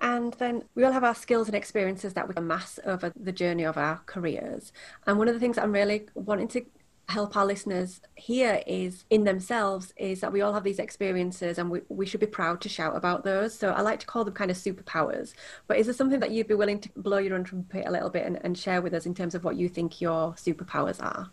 And 0.00 0.32
then 0.34 0.64
we 0.74 0.84
all 0.84 0.92
have 0.92 1.04
our 1.04 1.14
skills 1.14 1.48
and 1.48 1.56
experiences 1.56 2.14
that 2.14 2.28
we 2.28 2.34
amass 2.36 2.80
over 2.84 3.12
the 3.14 3.32
journey 3.32 3.64
of 3.64 3.76
our 3.76 4.00
careers. 4.06 4.72
And 5.06 5.18
one 5.18 5.28
of 5.28 5.34
the 5.34 5.40
things 5.40 5.58
I'm 5.58 5.72
really 5.72 6.06
wanting 6.14 6.48
to 6.48 6.64
help 7.08 7.36
our 7.36 7.46
listeners 7.46 8.02
here 8.16 8.62
is 8.66 9.04
in 9.08 9.24
themselves 9.24 9.94
is 9.96 10.20
that 10.20 10.30
we 10.30 10.42
all 10.42 10.52
have 10.52 10.62
these 10.62 10.78
experiences 10.78 11.56
and 11.56 11.70
we, 11.70 11.80
we 11.88 12.04
should 12.04 12.20
be 12.20 12.26
proud 12.26 12.60
to 12.60 12.68
shout 12.68 12.94
about 12.94 13.24
those. 13.24 13.58
So 13.58 13.70
i 13.70 13.80
like 13.80 13.98
to 14.00 14.06
call 14.06 14.24
them 14.24 14.34
kind 14.34 14.50
of 14.50 14.58
superpowers. 14.58 15.32
But 15.66 15.78
is 15.78 15.86
there 15.86 15.94
something 15.94 16.20
that 16.20 16.32
you'd 16.32 16.48
be 16.48 16.54
willing 16.54 16.80
to 16.80 16.90
blow 16.96 17.16
your 17.16 17.34
own 17.34 17.44
trumpet 17.44 17.86
a 17.86 17.90
little 17.90 18.10
bit 18.10 18.26
and, 18.26 18.38
and 18.44 18.56
share 18.56 18.82
with 18.82 18.92
us 18.92 19.06
in 19.06 19.14
terms 19.14 19.34
of 19.34 19.42
what 19.42 19.56
you 19.56 19.70
think 19.70 20.02
your 20.02 20.32
superpowers 20.34 21.02
are? 21.02 21.30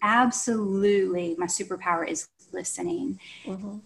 Absolutely. 0.00 1.34
My 1.38 1.46
superpower 1.46 2.08
is 2.08 2.28
listening. 2.52 3.18
Mm-hmm. 3.46 3.78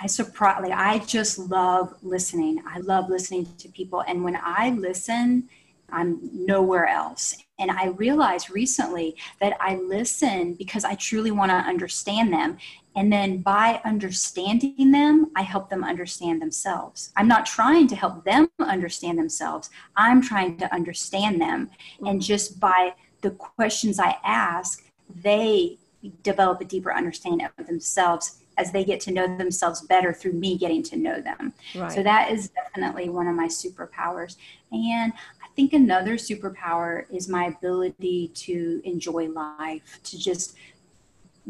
I 0.00 0.06
surprise 0.08 0.60
like 0.60 0.72
I 0.72 0.98
just 0.98 1.38
love 1.38 1.94
listening. 2.02 2.60
I 2.66 2.78
love 2.78 3.08
listening 3.08 3.46
to 3.58 3.68
people. 3.68 4.02
And 4.08 4.24
when 4.24 4.36
I 4.42 4.70
listen, 4.70 5.48
I'm 5.92 6.18
nowhere 6.32 6.86
else. 6.86 7.36
And 7.58 7.70
I 7.70 7.88
realized 7.88 8.50
recently 8.50 9.16
that 9.40 9.56
I 9.60 9.76
listen 9.76 10.54
because 10.54 10.84
I 10.84 10.94
truly 10.94 11.30
want 11.30 11.50
to 11.50 11.56
understand 11.56 12.32
them. 12.32 12.58
And 12.96 13.12
then 13.12 13.38
by 13.38 13.80
understanding 13.84 14.90
them, 14.90 15.30
I 15.36 15.42
help 15.42 15.70
them 15.70 15.84
understand 15.84 16.42
themselves. 16.42 17.12
I'm 17.16 17.28
not 17.28 17.46
trying 17.46 17.86
to 17.88 17.96
help 17.96 18.24
them 18.24 18.48
understand 18.58 19.18
themselves, 19.18 19.70
I'm 19.96 20.20
trying 20.20 20.56
to 20.58 20.74
understand 20.74 21.40
them. 21.40 21.70
And 22.00 22.08
mm-hmm. 22.08 22.18
just 22.18 22.58
by 22.58 22.94
the 23.20 23.30
questions 23.30 24.00
I 24.00 24.16
ask, 24.24 24.84
they 25.22 25.78
develop 26.22 26.60
a 26.60 26.64
deeper 26.64 26.92
understanding 26.92 27.48
of 27.58 27.66
themselves 27.66 28.42
as 28.58 28.72
they 28.72 28.84
get 28.84 29.00
to 29.00 29.12
know 29.12 29.36
themselves 29.36 29.82
better 29.82 30.12
through 30.12 30.32
me 30.32 30.58
getting 30.58 30.82
to 30.82 30.96
know 30.96 31.20
them. 31.20 31.54
Right. 31.74 31.90
So 31.90 32.02
that 32.02 32.30
is 32.30 32.50
definitely 32.50 33.08
one 33.08 33.26
of 33.26 33.34
my 33.34 33.46
superpowers. 33.46 34.36
And 34.70 35.12
think 35.54 35.72
another 35.72 36.14
superpower 36.14 37.04
is 37.10 37.28
my 37.28 37.46
ability 37.46 38.28
to 38.34 38.80
enjoy 38.84 39.28
life, 39.28 40.00
to 40.04 40.18
just 40.18 40.56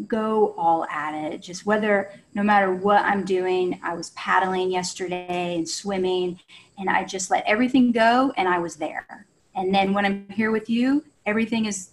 go 0.07 0.55
all 0.57 0.85
at 0.87 1.15
it. 1.15 1.43
Just 1.43 1.67
whether, 1.67 2.13
no 2.35 2.43
matter 2.43 2.75
what 2.75 3.05
I'm 3.05 3.25
doing, 3.25 3.79
I 3.83 3.95
was 3.95 4.11
paddling 4.11 4.71
yesterday 4.71 5.57
and 5.57 5.69
swimming, 5.69 6.41
and 6.79 6.89
I 6.89 7.05
just 7.05 7.31
let 7.31 7.45
everything 7.47 7.93
go 7.93 8.33
and 8.37 8.49
I 8.49 8.59
was 8.59 8.77
there. 8.77 9.27
And 9.55 9.75
then 9.75 9.93
when 9.93 10.07
I'm 10.07 10.29
here 10.31 10.51
with 10.51 10.71
you, 10.71 11.05
everything 11.27 11.67
is 11.67 11.91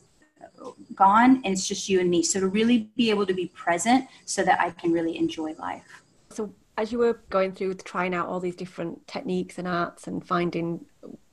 gone 0.95 1.41
and 1.43 1.47
it's 1.47 1.67
just 1.67 1.89
you 1.89 1.99
and 1.99 2.09
me. 2.09 2.23
So 2.23 2.39
to 2.39 2.47
really 2.47 2.89
be 2.95 3.09
able 3.09 3.25
to 3.25 3.33
be 3.33 3.47
present 3.47 4.07
so 4.25 4.43
that 4.43 4.59
I 4.59 4.71
can 4.71 4.91
really 4.91 5.17
enjoy 5.17 5.53
life. 5.53 6.03
So 6.29 6.53
as 6.77 6.91
you 6.91 6.99
were 6.99 7.21
going 7.29 7.51
through 7.53 7.73
trying 7.75 8.13
out 8.13 8.27
all 8.27 8.39
these 8.39 8.55
different 8.55 9.05
techniques 9.07 9.57
and 9.57 9.67
arts 9.67 10.07
and 10.07 10.25
finding 10.25 10.85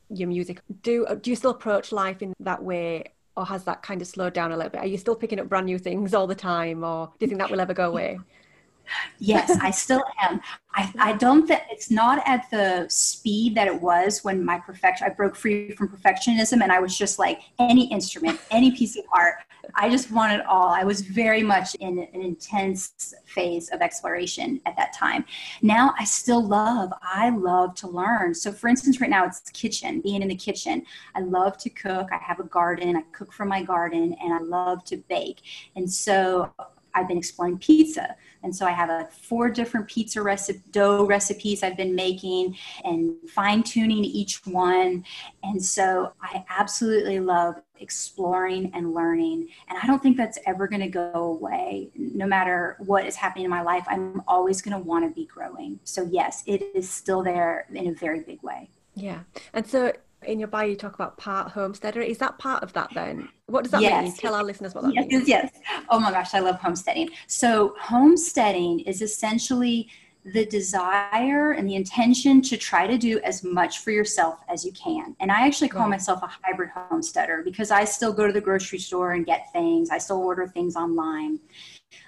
your 0.09 0.29
music. 0.29 0.61
Do 0.83 1.07
do 1.21 1.31
you 1.31 1.37
still 1.37 1.51
approach 1.51 1.93
life 1.93 2.23
in 2.23 2.33
that 2.41 2.63
way, 2.63 3.05
or 3.37 3.47
has 3.47 3.65
that 3.65 3.83
kind 3.83 4.01
of 4.03 4.09
slowed 4.09 4.35
down 4.35 4.53
a 4.53 4.57
little 4.57 4.71
bit? 4.71 4.81
Are 4.81 4.87
you 4.87 4.99
still 4.99 5.17
picking 5.17 5.41
up 5.41 5.49
brand 5.49 5.67
new 5.67 5.79
things 5.79 6.15
all 6.15 6.27
the 6.27 6.35
time, 6.35 6.85
or 6.85 7.07
do 7.19 7.25
you 7.25 7.29
think 7.29 7.41
that 7.41 7.51
will 7.51 7.61
ever 7.61 7.75
go 7.75 7.89
away? 7.89 8.19
Yes, 9.19 9.57
I 9.61 9.71
still 9.71 10.05
am. 10.21 10.41
I, 10.77 10.93
I 10.99 11.13
don't 11.15 11.47
think 11.47 11.63
it's 11.71 11.91
not 11.91 12.23
at 12.27 12.51
the 12.51 12.87
speed 12.91 13.55
that 13.55 13.67
it 13.67 13.81
was 13.81 14.23
when 14.23 14.45
my 14.45 14.59
perfection, 14.59 15.07
I 15.07 15.11
broke 15.11 15.35
free 15.35 15.71
from 15.71 15.89
perfectionism 15.89 16.63
and 16.63 16.71
I 16.71 16.81
was 16.81 16.97
just 16.97 17.19
like 17.19 17.41
any 17.59 17.91
instrument, 17.91 18.39
any 18.51 18.71
piece 18.71 18.97
of 18.97 19.05
art. 19.13 19.37
I 19.75 19.89
just 19.89 20.11
wanted 20.11 20.43
all. 20.43 20.69
I 20.69 20.85
was 20.85 21.01
very 21.01 21.43
much 21.43 21.75
in 21.77 22.07
an 22.13 22.21
intense 22.21 23.15
phase 23.25 23.71
of 23.71 23.81
exploration 23.81 24.61
at 24.67 24.77
that 24.77 24.93
time. 24.93 25.25
Now 25.63 25.95
I 25.99 26.05
still 26.05 26.45
love, 26.45 26.93
I 27.03 27.31
love 27.31 27.75
to 27.77 27.89
learn. 27.89 28.35
So, 28.35 28.53
for 28.53 28.69
instance, 28.69 29.01
right 29.01 29.11
now 29.11 29.25
it's 29.25 29.41
kitchen, 29.51 30.03
being 30.03 30.21
in 30.21 30.29
the 30.29 30.37
kitchen. 30.37 30.85
I 31.15 31.21
love 31.21 31.57
to 31.59 31.71
cook. 31.71 32.09
I 32.13 32.19
have 32.19 32.39
a 32.39 32.45
garden. 32.45 32.97
I 32.97 33.03
cook 33.13 33.33
from 33.33 33.49
my 33.49 33.63
garden 33.63 34.15
and 34.23 34.33
I 34.33 34.41
love 34.41 34.85
to 34.85 34.99
bake. 35.09 35.41
And 35.75 35.91
so 35.91 36.53
I've 36.97 37.09
been 37.09 37.19
exploring 37.19 37.59
pizza. 37.59 38.17
And 38.47 38.55
so 38.55 38.65
I 38.65 38.71
have 38.71 38.91
a 38.91 39.09
four 39.11 39.51
different 39.51 39.89
pizza 39.89 40.23
recipe, 40.23 40.63
dough 40.71 41.05
recipes 41.05 41.65
I've 41.65 41.77
been 41.77 41.97
making 41.97 42.57
and 42.85 43.17
fine 43.29 43.65
tuning 43.65 44.05
each 44.05 44.47
one. 44.47 45.05
And 45.43 45.61
so 45.61 46.13
I 46.23 46.45
absolutely 46.49 47.19
love 47.19 47.57
exploring 47.81 48.71
and 48.73 48.95
learning. 48.95 49.49
And 49.67 49.77
I 49.83 49.89
don't 49.89 50.01
think 50.01 50.17
that's 50.17 50.39
ever 50.47 50.69
going 50.69 50.81
to 50.81 50.89
go 50.89 51.11
away. 51.13 51.91
No 51.97 52.25
matter 52.25 52.77
what 52.79 53.05
is 53.05 53.17
happening 53.17 53.47
in 53.47 53.51
my 53.51 53.63
life, 53.63 53.85
I'm 53.89 54.23
always 54.29 54.63
going 54.63 54.81
to 54.81 54.89
want 54.89 55.05
to 55.05 55.13
be 55.13 55.27
growing. 55.27 55.81
So, 55.83 56.09
yes, 56.09 56.45
it 56.47 56.71
is 56.73 56.89
still 56.89 57.25
there 57.25 57.67
in 57.75 57.89
a 57.89 57.95
very 57.95 58.21
big 58.21 58.41
way. 58.45 58.71
Yeah. 58.95 59.23
And 59.55 59.67
so 59.67 59.93
in 60.23 60.39
your 60.39 60.49
bio 60.49 60.67
you 60.67 60.77
talk 60.77 60.95
about 60.95 61.17
part 61.17 61.53
homesteader. 61.53 62.01
Is 62.01 62.19
that 62.19 62.39
part 62.39 62.63
of 62.63 62.73
that 62.73 62.93
then? 62.95 63.29
What 63.47 63.65
does 63.65 63.73
that 63.73 63.83
yes. 63.83 64.05
mean? 64.05 64.17
Tell 64.17 64.35
our 64.35 64.45
listeners 64.45 64.75
what 64.75 64.85
that 64.85 64.95
yes, 64.95 65.07
means. 65.07 65.29
Yes, 65.29 65.53
Oh 65.89 66.01
my 66.01 66.11
gosh, 66.11 66.35
I 66.35 66.41
love 66.41 66.57
homesteading. 66.57 67.11
So 67.27 67.75
homesteading 67.79 68.81
is 68.81 69.03
essentially 69.03 69.89
the 70.33 70.45
desire 70.47 71.53
and 71.53 71.69
the 71.69 71.77
intention 71.77 72.43
to 72.43 72.57
try 72.57 72.87
to 72.87 72.99
do 72.99 73.21
as 73.21 73.45
much 73.45 73.79
for 73.79 73.93
yourself 73.93 74.41
as 74.49 74.65
you 74.65 74.73
can. 74.73 75.15
And 75.21 75.31
I 75.31 75.47
actually 75.47 75.69
call 75.69 75.83
right. 75.83 75.91
myself 75.91 76.21
a 76.23 76.31
hybrid 76.43 76.71
homesteader 76.71 77.43
because 77.45 77.71
I 77.71 77.85
still 77.85 78.13
go 78.13 78.27
to 78.27 78.33
the 78.33 78.41
grocery 78.41 78.81
store 78.81 79.13
and 79.13 79.25
get 79.25 79.53
things. 79.53 79.91
I 79.91 79.99
still 79.99 80.19
order 80.19 80.49
things 80.49 80.75
online 80.75 81.39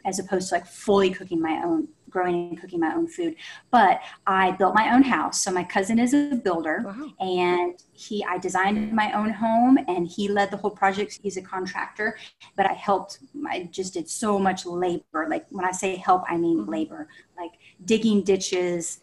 as 0.04 0.18
opposed 0.18 0.48
to 0.48 0.56
like 0.56 0.66
fully 0.66 1.10
cooking 1.10 1.40
my 1.40 1.62
own 1.64 1.86
growing 2.08 2.50
and 2.50 2.60
cooking 2.60 2.80
my 2.80 2.94
own 2.94 3.06
food. 3.06 3.34
But 3.70 4.00
I 4.26 4.52
built 4.52 4.74
my 4.74 4.94
own 4.94 5.02
house. 5.02 5.40
So 5.40 5.50
my 5.50 5.64
cousin 5.64 5.98
is 5.98 6.14
a 6.14 6.36
builder 6.36 6.82
wow. 6.84 7.10
and 7.20 7.82
he 7.92 8.24
I 8.24 8.38
designed 8.38 8.92
my 8.92 9.12
own 9.12 9.30
home 9.30 9.78
and 9.88 10.06
he 10.06 10.28
led 10.28 10.50
the 10.50 10.56
whole 10.56 10.70
project. 10.70 11.18
He's 11.22 11.36
a 11.36 11.42
contractor, 11.42 12.18
but 12.56 12.66
I 12.66 12.72
helped 12.72 13.18
I 13.46 13.68
just 13.70 13.94
did 13.94 14.08
so 14.08 14.38
much 14.38 14.66
labor. 14.66 15.26
Like 15.28 15.46
when 15.50 15.64
I 15.64 15.72
say 15.72 15.96
help, 15.96 16.22
I 16.28 16.36
mean 16.36 16.60
mm-hmm. 16.60 16.70
labor. 16.70 17.08
Like 17.36 17.52
digging 17.84 18.22
ditches, 18.22 19.00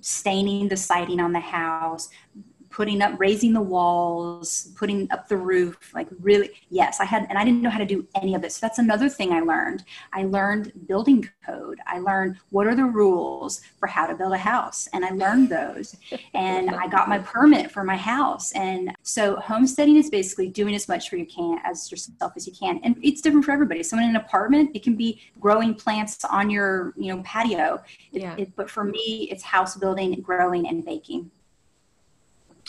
staining 0.00 0.68
the 0.68 0.76
siding 0.76 1.20
on 1.20 1.32
the 1.32 1.40
house, 1.40 2.08
putting 2.76 3.00
up 3.00 3.18
raising 3.18 3.52
the 3.52 3.60
walls 3.60 4.68
putting 4.76 5.10
up 5.10 5.28
the 5.28 5.36
roof 5.36 5.76
like 5.94 6.08
really 6.20 6.50
yes 6.70 7.00
i 7.00 7.04
had 7.04 7.26
and 7.30 7.38
i 7.38 7.44
didn't 7.44 7.62
know 7.62 7.70
how 7.70 7.78
to 7.78 7.86
do 7.86 8.06
any 8.14 8.34
of 8.34 8.42
this 8.42 8.56
so 8.56 8.60
that's 8.66 8.78
another 8.78 9.08
thing 9.08 9.32
i 9.32 9.40
learned. 9.40 9.84
I 10.12 10.24
learned 10.24 10.72
building 10.86 11.28
code. 11.44 11.78
I 11.86 11.98
learned 11.98 12.38
what 12.50 12.66
are 12.66 12.74
the 12.74 12.84
rules 12.84 13.60
for 13.78 13.86
how 13.86 14.06
to 14.06 14.14
build 14.14 14.32
a 14.32 14.38
house 14.38 14.88
and 14.92 15.04
i 15.04 15.10
learned 15.10 15.48
those. 15.48 15.96
And 16.34 16.70
i 16.70 16.86
got 16.88 17.08
my 17.08 17.18
permit 17.18 17.70
for 17.70 17.84
my 17.84 17.96
house. 17.96 18.52
And 18.52 18.94
so 19.02 19.36
homesteading 19.36 19.96
is 19.96 20.10
basically 20.10 20.48
doing 20.48 20.74
as 20.74 20.88
much 20.88 21.08
for 21.08 21.16
you 21.16 21.26
can 21.26 21.58
as 21.64 21.90
yourself 21.90 22.32
as 22.36 22.46
you 22.46 22.52
can. 22.52 22.80
And 22.82 22.96
it's 23.02 23.20
different 23.20 23.44
for 23.44 23.52
everybody. 23.52 23.82
Someone 23.82 24.08
in 24.08 24.16
an 24.16 24.22
apartment 24.22 24.70
it 24.74 24.82
can 24.82 24.96
be 24.96 25.20
growing 25.40 25.74
plants 25.74 26.24
on 26.24 26.50
your 26.50 26.92
you 26.96 27.14
know 27.14 27.22
patio. 27.22 27.82
Yeah. 28.10 28.34
It, 28.36 28.54
but 28.56 28.70
for 28.70 28.84
me 28.84 29.28
it's 29.30 29.42
house 29.42 29.76
building 29.76 30.20
growing 30.20 30.68
and 30.68 30.84
baking 30.84 31.30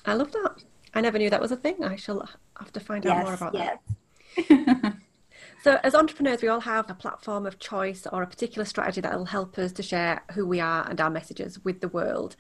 I 0.08 0.13
love 0.13 0.32
that. 0.32 0.63
I 0.93 1.02
never 1.02 1.20
knew 1.20 1.30
that 1.30 1.41
was 1.41 1.52
a 1.52 1.58
thing. 1.58 1.84
I 1.84 1.96
shall 1.98 2.28
have 2.58 2.72
to 2.72 2.80
find 2.80 3.04
yes, 3.04 3.17
out 3.17 3.24
more 3.24 3.34
about 3.34 3.54
yes. 3.54 3.78
that. 4.50 4.96
so, 5.63 5.80
as 5.84 5.93
entrepreneurs, 5.93 6.41
we 6.41 6.48
all 6.48 6.62
have 6.62 6.89
a 6.89 6.93
platform 6.96 7.46
of 7.46 7.60
choice 7.60 8.08
or 8.12 8.24
a 8.24 8.28
particular 8.28 8.65
strategy 8.65 9.02
that 9.02 9.15
will 9.15 9.26
help 9.26 9.58
us 9.58 9.72
to 9.74 9.84
share 9.84 10.24
who 10.32 10.48
we 10.48 10.60
are 10.60 10.89
and 10.89 11.00
our 11.02 11.10
messages 11.10 11.63
with 11.63 11.82
the 11.82 11.89
world. 11.89 12.36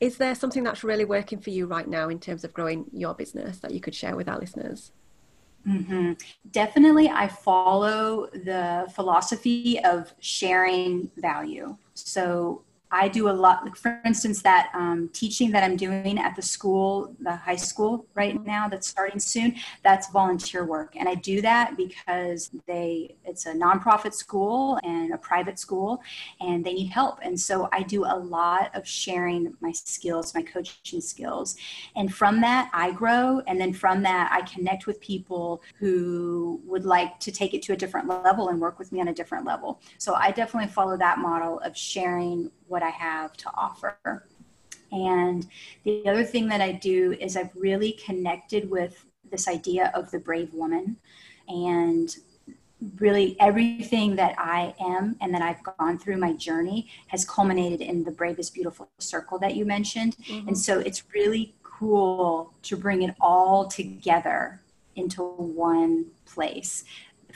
Is 0.00 0.16
there 0.16 0.34
something 0.34 0.62
that's 0.62 0.84
really 0.84 1.04
working 1.04 1.40
for 1.40 1.50
you 1.50 1.66
right 1.66 1.88
now 1.88 2.08
in 2.08 2.20
terms 2.20 2.44
of 2.44 2.52
growing 2.52 2.84
your 2.92 3.14
business 3.14 3.58
that 3.58 3.72
you 3.72 3.80
could 3.80 3.96
share 3.96 4.14
with 4.14 4.28
our 4.28 4.38
listeners? 4.38 4.92
Mm-hmm. 5.66 6.12
Definitely, 6.52 7.08
I 7.08 7.26
follow 7.26 8.28
the 8.32 8.88
philosophy 8.94 9.80
of 9.84 10.14
sharing 10.20 11.10
value. 11.16 11.76
So, 11.94 12.62
I 12.90 13.08
do 13.08 13.28
a 13.28 13.30
lot, 13.30 13.64
like 13.64 13.76
for 13.76 14.00
instance, 14.04 14.42
that 14.42 14.70
um, 14.74 15.10
teaching 15.12 15.50
that 15.52 15.62
I'm 15.62 15.76
doing 15.76 16.18
at 16.18 16.34
the 16.36 16.42
school, 16.42 17.14
the 17.20 17.34
high 17.34 17.56
school 17.56 18.06
right 18.14 18.42
now 18.44 18.68
that's 18.68 18.88
starting 18.88 19.18
soon, 19.18 19.56
that's 19.82 20.10
volunteer 20.10 20.64
work. 20.64 20.96
And 20.96 21.08
I 21.08 21.14
do 21.14 21.40
that 21.42 21.76
because 21.76 22.50
they, 22.66 23.14
it's 23.24 23.46
a 23.46 23.52
nonprofit 23.52 24.14
school 24.14 24.78
and 24.84 25.12
a 25.12 25.18
private 25.18 25.58
school 25.58 26.02
and 26.40 26.64
they 26.64 26.72
need 26.72 26.88
help. 26.88 27.18
And 27.22 27.38
so 27.38 27.68
I 27.72 27.82
do 27.82 28.04
a 28.04 28.16
lot 28.16 28.74
of 28.74 28.86
sharing 28.86 29.54
my 29.60 29.72
skills, 29.72 30.34
my 30.34 30.42
coaching 30.42 31.00
skills. 31.00 31.56
And 31.96 32.12
from 32.12 32.40
that, 32.40 32.70
I 32.72 32.92
grow. 32.92 33.40
And 33.46 33.60
then 33.60 33.72
from 33.72 34.02
that, 34.02 34.30
I 34.32 34.42
connect 34.42 34.86
with 34.86 35.00
people 35.00 35.62
who 35.78 36.60
would 36.64 36.84
like 36.84 37.20
to 37.20 37.32
take 37.32 37.54
it 37.54 37.62
to 37.62 37.72
a 37.72 37.76
different 37.76 38.08
level 38.08 38.48
and 38.48 38.60
work 38.60 38.78
with 38.78 38.92
me 38.92 39.00
on 39.00 39.08
a 39.08 39.14
different 39.14 39.44
level. 39.44 39.80
So 39.98 40.14
I 40.14 40.30
definitely 40.30 40.70
follow 40.70 40.96
that 40.96 41.18
model 41.18 41.58
of 41.60 41.76
sharing 41.76 42.50
what 42.68 42.82
I 42.82 42.90
have 42.90 43.36
to 43.38 43.50
offer. 43.54 44.26
And 44.90 45.46
the 45.84 46.06
other 46.08 46.24
thing 46.24 46.48
that 46.48 46.60
I 46.60 46.72
do 46.72 47.16
is 47.20 47.36
I've 47.36 47.54
really 47.54 47.92
connected 47.92 48.70
with 48.70 49.04
this 49.30 49.48
idea 49.48 49.90
of 49.94 50.10
the 50.10 50.18
brave 50.18 50.54
woman 50.54 50.96
and 51.48 52.14
really 52.98 53.36
everything 53.40 54.16
that 54.16 54.34
I 54.38 54.74
am 54.80 55.16
and 55.20 55.34
that 55.34 55.42
I've 55.42 55.62
gone 55.78 55.98
through 55.98 56.18
my 56.18 56.32
journey 56.34 56.88
has 57.08 57.24
culminated 57.24 57.80
in 57.80 58.04
the 58.04 58.12
bravest 58.12 58.54
beautiful 58.54 58.88
circle 58.98 59.38
that 59.40 59.56
you 59.56 59.64
mentioned. 59.64 60.16
Mm-hmm. 60.24 60.48
And 60.48 60.58
so 60.58 60.78
it's 60.78 61.02
really 61.12 61.54
cool 61.62 62.54
to 62.62 62.76
bring 62.76 63.02
it 63.02 63.14
all 63.20 63.66
together 63.66 64.62
into 64.96 65.22
one 65.22 66.06
place 66.26 66.84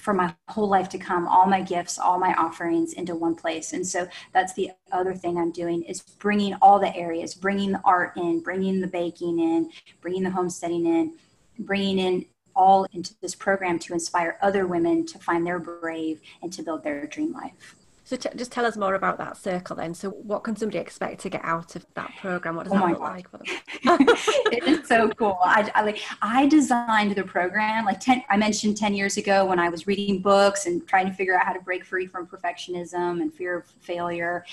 for 0.02 0.12
my 0.12 0.34
whole 0.48 0.68
life 0.68 0.88
to 0.88 0.98
come 0.98 1.28
all 1.28 1.46
my 1.46 1.62
gifts 1.62 1.96
all 1.96 2.18
my 2.18 2.34
offerings 2.34 2.94
into 2.94 3.14
one 3.14 3.36
place. 3.36 3.72
And 3.72 3.86
so 3.86 4.08
that's 4.32 4.52
the 4.54 4.72
other 4.90 5.14
thing 5.14 5.38
i'm 5.38 5.52
doing 5.52 5.82
is 5.84 6.02
bringing 6.02 6.54
all 6.60 6.78
the 6.78 6.94
areas 6.94 7.34
bringing 7.34 7.72
the 7.72 7.80
art 7.84 8.16
in 8.16 8.40
bringing 8.40 8.80
the 8.80 8.86
baking 8.86 9.38
in 9.38 9.70
bringing 10.00 10.22
the 10.22 10.30
homesteading 10.30 10.86
in 10.86 11.14
bringing 11.60 11.98
in 11.98 12.26
all 12.54 12.86
into 12.92 13.14
this 13.22 13.34
program 13.34 13.78
to 13.78 13.94
inspire 13.94 14.38
other 14.42 14.66
women 14.66 15.06
to 15.06 15.18
find 15.18 15.46
their 15.46 15.58
brave 15.58 16.20
and 16.42 16.52
to 16.52 16.62
build 16.62 16.82
their 16.82 17.06
dream 17.06 17.32
life 17.32 17.76
so 18.12 18.28
t- 18.28 18.36
just 18.36 18.52
tell 18.52 18.66
us 18.66 18.76
more 18.76 18.94
about 18.94 19.16
that 19.16 19.38
circle 19.38 19.76
then. 19.76 19.94
So 19.94 20.10
what 20.10 20.44
can 20.44 20.54
somebody 20.54 20.78
expect 20.78 21.20
to 21.22 21.30
get 21.30 21.40
out 21.44 21.76
of 21.76 21.86
that 21.94 22.12
program? 22.20 22.56
What 22.56 22.64
does 22.64 22.74
oh 22.74 22.76
that 22.76 22.88
look 22.90 22.98
God. 22.98 23.12
like 23.12 23.30
for 23.30 23.38
them? 23.38 23.46
it 24.52 24.64
is 24.64 24.86
so 24.86 25.08
cool. 25.10 25.38
I, 25.42 25.70
I, 25.74 25.82
like 25.82 25.98
I 26.20 26.46
designed 26.46 27.14
the 27.14 27.24
program 27.24 27.86
like 27.86 28.00
10 28.00 28.22
I 28.28 28.36
mentioned 28.36 28.76
10 28.76 28.94
years 28.94 29.16
ago 29.16 29.46
when 29.46 29.58
I 29.58 29.70
was 29.70 29.86
reading 29.86 30.20
books 30.20 30.66
and 30.66 30.86
trying 30.86 31.06
to 31.06 31.14
figure 31.14 31.34
out 31.34 31.46
how 31.46 31.54
to 31.54 31.60
break 31.60 31.84
free 31.84 32.06
from 32.06 32.26
perfectionism 32.26 33.22
and 33.22 33.32
fear 33.32 33.56
of 33.58 33.66
failure. 33.80 34.44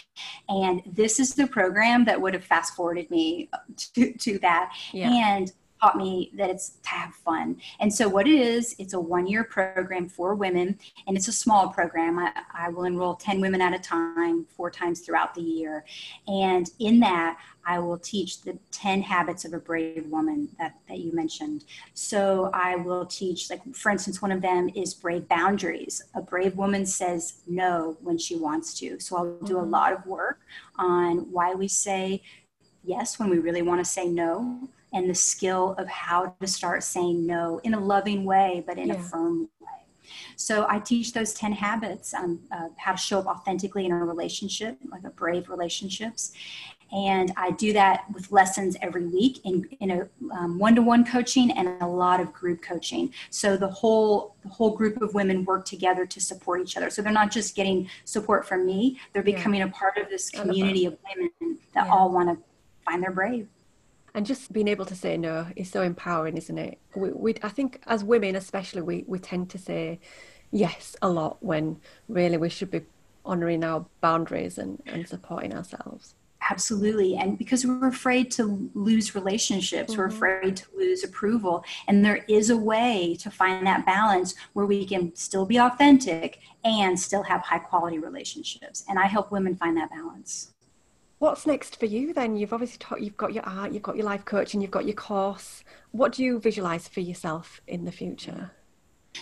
And 0.48 0.82
this 0.86 1.20
is 1.20 1.36
the 1.36 1.46
program 1.46 2.06
that 2.06 2.20
would 2.20 2.34
have 2.34 2.46
fast 2.46 2.76
forwarded 2.76 3.12
me 3.12 3.50
uh, 3.52 3.58
to, 3.96 4.14
to 4.14 4.40
that. 4.40 4.74
Yeah. 4.94 5.12
And 5.12 5.52
taught 5.80 5.98
me 5.98 6.32
that 6.36 6.50
it's 6.50 6.78
to 6.84 6.90
have 6.90 7.14
fun. 7.14 7.58
And 7.80 7.94
so, 7.94 8.08
what 8.08 8.28
it 8.28 8.40
is, 8.40 8.76
it's 8.80 8.94
a 8.94 9.00
one 9.00 9.28
year 9.28 9.44
program 9.44 10.08
for 10.08 10.36
women, 10.36 10.78
and 11.08 11.18
it's 11.18 11.28
a 11.28 11.32
small 11.32 11.70
program. 11.70 12.20
I, 12.20 12.32
I, 12.54 12.70
will 12.70 12.84
enroll 12.84 13.16
10 13.16 13.40
women 13.42 13.62
at 13.62 13.74
a 13.74 13.80
time, 13.80 14.46
four 14.56 14.70
times 14.70 15.02
throughout 15.02 15.34
the 15.34 15.42
year. 15.42 15.86
And 16.28 16.70
in 16.80 17.00
that, 17.02 17.38
I 17.66 17.80
will 17.80 17.98
teach 17.98 18.42
the 18.42 18.58
10 18.72 19.02
habits 19.02 19.46
of 19.46 19.54
a 19.54 19.60
brave 19.60 20.06
woman 20.08 20.50
that, 20.58 20.76
that 20.88 21.00
you 21.00 21.14
mentioned. 21.14 21.66
So, 21.94 22.50
I 22.54 22.76
will 22.76 23.06
teach, 23.06 23.50
like, 23.50 23.62
for 23.76 23.92
instance, 23.92 24.22
one 24.22 24.32
of 24.32 24.42
them 24.42 24.70
is 24.76 24.94
brave 24.94 25.28
boundaries. 25.28 26.02
A 26.16 26.22
brave 26.22 26.56
woman 26.56 26.86
says 26.86 27.42
no 27.48 27.98
when 28.02 28.18
she 28.18 28.36
wants 28.36 28.78
to. 28.80 29.00
So, 29.00 29.18
I'll 29.18 29.40
do 29.46 29.58
a 29.58 29.62
mm-hmm. 29.62 29.72
lot 29.72 29.94
of 29.94 30.06
work 30.06 30.40
on 30.78 31.32
why 31.32 31.54
we 31.54 31.68
say 31.68 32.22
yes 32.84 33.20
when 33.20 33.30
we 33.30 33.40
really 33.40 33.62
want 33.62 33.84
to 33.84 33.86
say 33.90 34.08
no 34.08 34.70
and 34.94 35.10
the 35.10 35.16
skill 35.16 35.76
of 35.78 35.88
how 35.88 36.36
to 36.40 36.48
start 36.48 36.84
saying 36.84 37.26
no 37.26 37.60
in 37.64 37.74
a 37.74 37.80
loving 37.80 38.26
way, 38.26 38.64
but 38.66 38.78
in 38.78 38.88
yeah. 38.88 38.96
a 38.96 39.00
firm 39.00 39.50
way. 39.62 39.68
So 40.36 40.66
I 40.70 40.80
teach 40.80 41.14
those 41.14 41.34
10 41.34 41.54
habits 41.54 42.14
on 42.14 42.40
uh, 42.52 42.70
how 42.78 42.94
to 42.94 42.98
show 42.98 43.20
up 43.20 43.28
authentically 43.28 43.86
in 43.86 43.92
a 43.92 44.04
relationship, 44.04 44.78
like 44.92 45.04
a 45.04 45.10
brave 45.10 45.50
relationships. 45.50 46.32
And 46.92 47.32
I 47.38 47.52
do 47.52 47.72
that 47.74 48.06
with 48.12 48.32
lessons 48.32 48.76
every 48.82 49.06
week 49.06 49.42
in, 49.46 49.70
in 49.80 49.92
a 49.92 50.10
um, 50.34 50.58
one-to-one 50.58 51.06
coaching 51.06 51.52
and 51.52 51.80
a 51.82 51.88
lot 51.88 52.20
of 52.20 52.34
group 52.34 52.64
coaching. 52.64 53.14
So 53.30 53.58
the 53.58 53.68
whole 53.68 54.36
the 54.42 54.50
whole 54.50 54.76
group 54.76 55.00
of 55.02 55.14
women 55.14 55.46
work 55.46 55.66
together 55.66 56.08
to 56.08 56.20
support 56.20 56.62
each 56.62 56.78
other. 56.78 56.90
So 56.90 57.04
they're 57.04 57.12
not 57.12 57.32
just 57.32 57.56
getting 57.56 57.88
support 58.06 58.48
from 58.48 58.66
me; 58.66 59.00
they're 59.14 59.22
becoming 59.22 59.60
yeah. 59.60 59.68
a 59.68 59.72
part 59.72 59.98
of 60.00 60.10
this 60.10 60.32
community 60.32 60.86
of 60.86 60.98
women 61.14 61.60
that 61.76 61.86
yeah. 61.86 61.94
all 61.94 62.12
want 62.12 62.30
to 62.30 62.44
find 62.84 63.04
their 63.04 63.12
brave 63.12 63.48
and 64.14 64.26
just 64.26 64.52
being 64.52 64.68
able 64.68 64.86
to 64.86 64.96
say 64.96 65.18
no 65.18 65.48
is 65.56 65.70
so 65.70 65.82
empowering 65.82 66.38
isn't 66.38 66.58
it 66.58 66.80
we, 66.96 67.12
we 67.12 67.36
i 67.44 67.50
think 67.50 67.82
as 67.88 68.04
women 68.04 68.36
especially 68.36 68.82
we, 68.82 69.04
we 69.08 69.20
tend 69.20 69.50
to 69.50 69.58
say 69.58 70.00
yes 70.52 70.96
a 71.02 71.10
lot 71.10 71.38
when 71.42 71.80
really 72.08 72.38
we 72.38 72.50
should 72.50 72.72
be 72.72 72.82
honoring 73.26 73.64
our 73.64 73.86
boundaries 74.02 74.58
and, 74.58 74.82
and 74.86 75.08
supporting 75.08 75.54
ourselves 75.56 76.16
Absolutely. 76.50 77.16
And 77.16 77.38
because 77.38 77.66
we're 77.66 77.88
afraid 77.88 78.32
to 78.32 78.70
lose 78.74 79.14
relationships, 79.14 79.92
mm-hmm. 79.92 80.00
we're 80.00 80.08
afraid 80.08 80.56
to 80.58 80.66
lose 80.76 81.04
approval. 81.04 81.64
And 81.88 82.04
there 82.04 82.26
is 82.28 82.50
a 82.50 82.58
way 82.58 83.16
to 83.20 83.30
find 83.30 83.66
that 83.68 83.86
balance 83.86 84.36
where 84.54 84.66
we 84.66 84.86
can 84.86 85.16
still 85.16 85.46
be 85.46 85.60
authentic 85.60 86.40
and 86.64 87.00
still 87.00 87.24
have 87.24 87.42
high 87.42 87.60
quality 87.60 88.00
relationships. 88.00 88.84
And 88.90 88.98
I 88.98 89.06
help 89.06 89.32
women 89.32 89.56
find 89.56 89.78
that 89.78 89.92
balance. 89.92 90.54
What's 91.20 91.46
next 91.46 91.78
for 91.78 91.86
you 91.86 92.14
then? 92.14 92.38
You've 92.38 92.54
obviously 92.54 92.78
taught, 92.78 93.02
you've 93.02 93.18
got 93.18 93.34
your 93.34 93.44
art, 93.44 93.74
you've 93.74 93.84
got 93.84 93.98
your 93.98 94.06
life 94.06 94.24
coaching, 94.24 94.62
you've 94.62 94.72
got 94.72 94.86
your 94.86 94.96
course. 94.96 95.66
What 95.92 96.14
do 96.14 96.24
you 96.24 96.40
visualize 96.40 96.88
for 96.88 97.02
yourself 97.02 97.62
in 97.68 97.84
the 97.84 97.92
future? 97.92 98.52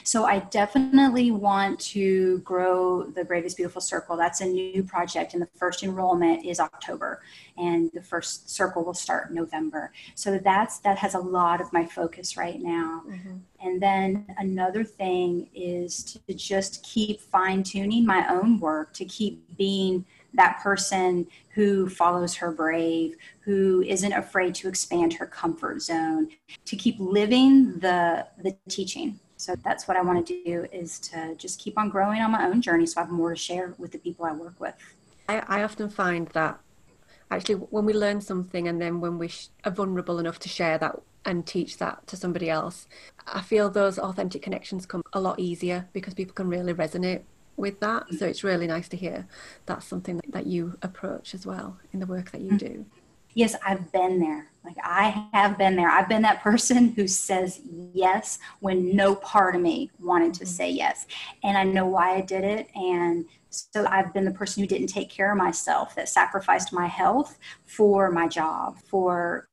So 0.04 0.26
I 0.26 0.40
definitely 0.40 1.32
want 1.32 1.80
to 1.80 2.40
grow 2.40 3.04
the 3.04 3.26
is 3.44 3.56
Beautiful 3.56 3.82
Circle. 3.82 4.16
That's 4.16 4.42
a 4.42 4.46
new 4.46 4.84
project, 4.84 5.34
and 5.34 5.42
the 5.42 5.48
first 5.56 5.82
enrollment 5.82 6.46
is 6.46 6.60
October, 6.60 7.24
and 7.58 7.90
the 7.94 8.04
first 8.04 8.50
circle 8.50 8.84
will 8.84 8.94
start 8.94 9.34
November. 9.34 9.92
So 10.14 10.38
that's 10.38 10.80
that 10.80 10.98
has 10.98 11.16
a 11.16 11.20
lot 11.20 11.62
of 11.62 11.72
my 11.74 11.86
focus 11.86 12.38
right 12.38 12.62
now. 12.62 13.04
Mm-hmm. 13.08 13.38
And 13.66 13.82
then 13.82 14.28
another 14.38 14.84
thing 14.84 15.50
is 15.56 16.04
to 16.04 16.34
just 16.34 16.84
keep 16.84 17.20
fine 17.20 17.64
tuning 17.64 18.06
my 18.06 18.28
own 18.30 18.60
work, 18.60 18.94
to 18.94 19.06
keep 19.06 19.42
being 19.58 20.06
that 20.38 20.60
person 20.62 21.28
who 21.50 21.89
follows 21.89 22.36
her 22.36 22.52
brave, 22.52 23.15
who 23.41 23.84
isn't 23.84 24.13
afraid 24.13 24.56
to 24.56 24.67
expand 24.67 25.13
her 25.13 25.26
comfort 25.26 25.82
zone, 25.82 26.30
to 26.65 26.76
keep 26.76 26.95
living 27.00 27.80
the 27.80 28.28
the 28.41 28.56
teaching 28.69 29.19
so 29.38 29.56
that's 29.63 29.88
what 29.88 29.95
I 29.95 30.02
want 30.02 30.26
to 30.26 30.43
do 30.43 30.65
is 30.71 31.00
to 31.00 31.36
just 31.36 31.60
keep 31.60 31.78
on 31.78 31.89
growing 31.89 32.21
on 32.21 32.32
my 32.32 32.47
own 32.47 32.60
journey 32.60 32.88
so 32.88 33.00
I 33.00 33.04
have 33.04 33.12
more 33.12 33.30
to 33.30 33.36
share 33.36 33.76
with 33.78 33.91
the 33.91 34.00
people 34.00 34.26
I 34.26 34.34
work 34.34 34.60
with. 34.60 34.76
I, 35.30 35.43
I 35.47 35.63
often 35.63 35.89
find 35.89 36.28
that 36.30 36.60
actually 37.30 37.56
when 37.56 37.86
we 37.86 37.93
learn 37.93 38.19
something 38.19 38.67
and 38.67 38.82
then 38.82 39.00
when 39.00 39.19
we 39.19 39.32
are 39.63 39.71
vulnerable 39.71 40.17
enough 40.17 40.39
to 40.39 40.50
share 40.50 40.78
that 40.80 41.00
and 41.23 41.45
teach 41.45 41.78
that 41.78 42.08
to 42.08 42.17
somebody 42.17 42.50
else, 42.50 42.88
I 43.28 43.41
feel 43.41 43.69
those 43.69 44.00
authentic 44.00 44.41
connections 44.41 44.86
come 44.86 45.04
a 45.13 45.21
lot 45.21 45.39
easier 45.39 45.88
because 45.93 46.15
people 46.15 46.34
can 46.34 46.50
really 46.50 46.73
resonate 46.73 47.21
with 47.58 47.80
that. 47.82 48.13
So 48.13 48.26
it's 48.26 48.43
really 48.43 48.67
nice 48.67 48.88
to 48.89 48.98
hear 48.98 49.28
that's 49.65 49.86
something 49.86 50.22
that 50.30 50.48
you 50.48 50.78
approach 50.82 51.34
as 51.34 51.46
well 51.46 51.78
in 51.91 52.00
the 52.00 52.06
work 52.06 52.32
that 52.32 52.41
you 52.41 52.52
mm-hmm. 52.52 52.58
do 52.58 52.86
yes, 53.38 53.56
I've 53.63 53.91
been 53.91 54.20
there. 54.20 54.48
Like 54.65 54.78
I 54.84 55.28
have 55.32 55.60
been 55.60 55.76
there. 55.76 55.91
I've 55.91 56.10
been 56.10 56.24
that 56.24 56.41
person 56.41 56.89
who 56.89 57.08
says 57.08 57.62
yes 57.93 58.39
when 58.62 58.96
no 58.96 59.13
part 59.13 59.56
of 59.56 59.62
me 59.62 59.91
wanted 60.00 60.34
to 60.36 60.43
mm-hmm. 60.43 60.52
say 60.52 60.72
yes. 60.72 61.06
And 61.43 61.56
I 61.56 61.63
know 61.63 61.86
why 61.86 62.15
I 62.15 62.22
did 62.22 62.43
it. 62.43 62.67
And 62.76 63.26
so 63.52 63.86
I've 63.86 64.12
been 64.12 64.26
the 64.26 64.32
person 64.32 64.63
who 64.63 64.67
didn't 64.67 64.88
take 64.88 65.12
care 65.12 65.32
of 65.32 65.38
myself, 65.38 65.93
that 65.96 66.10
sacrificed 66.10 66.74
my 66.74 66.88
health 66.88 67.38
for 67.65 68.10
my 68.10 68.28
job, 68.28 68.78
for 68.88 69.50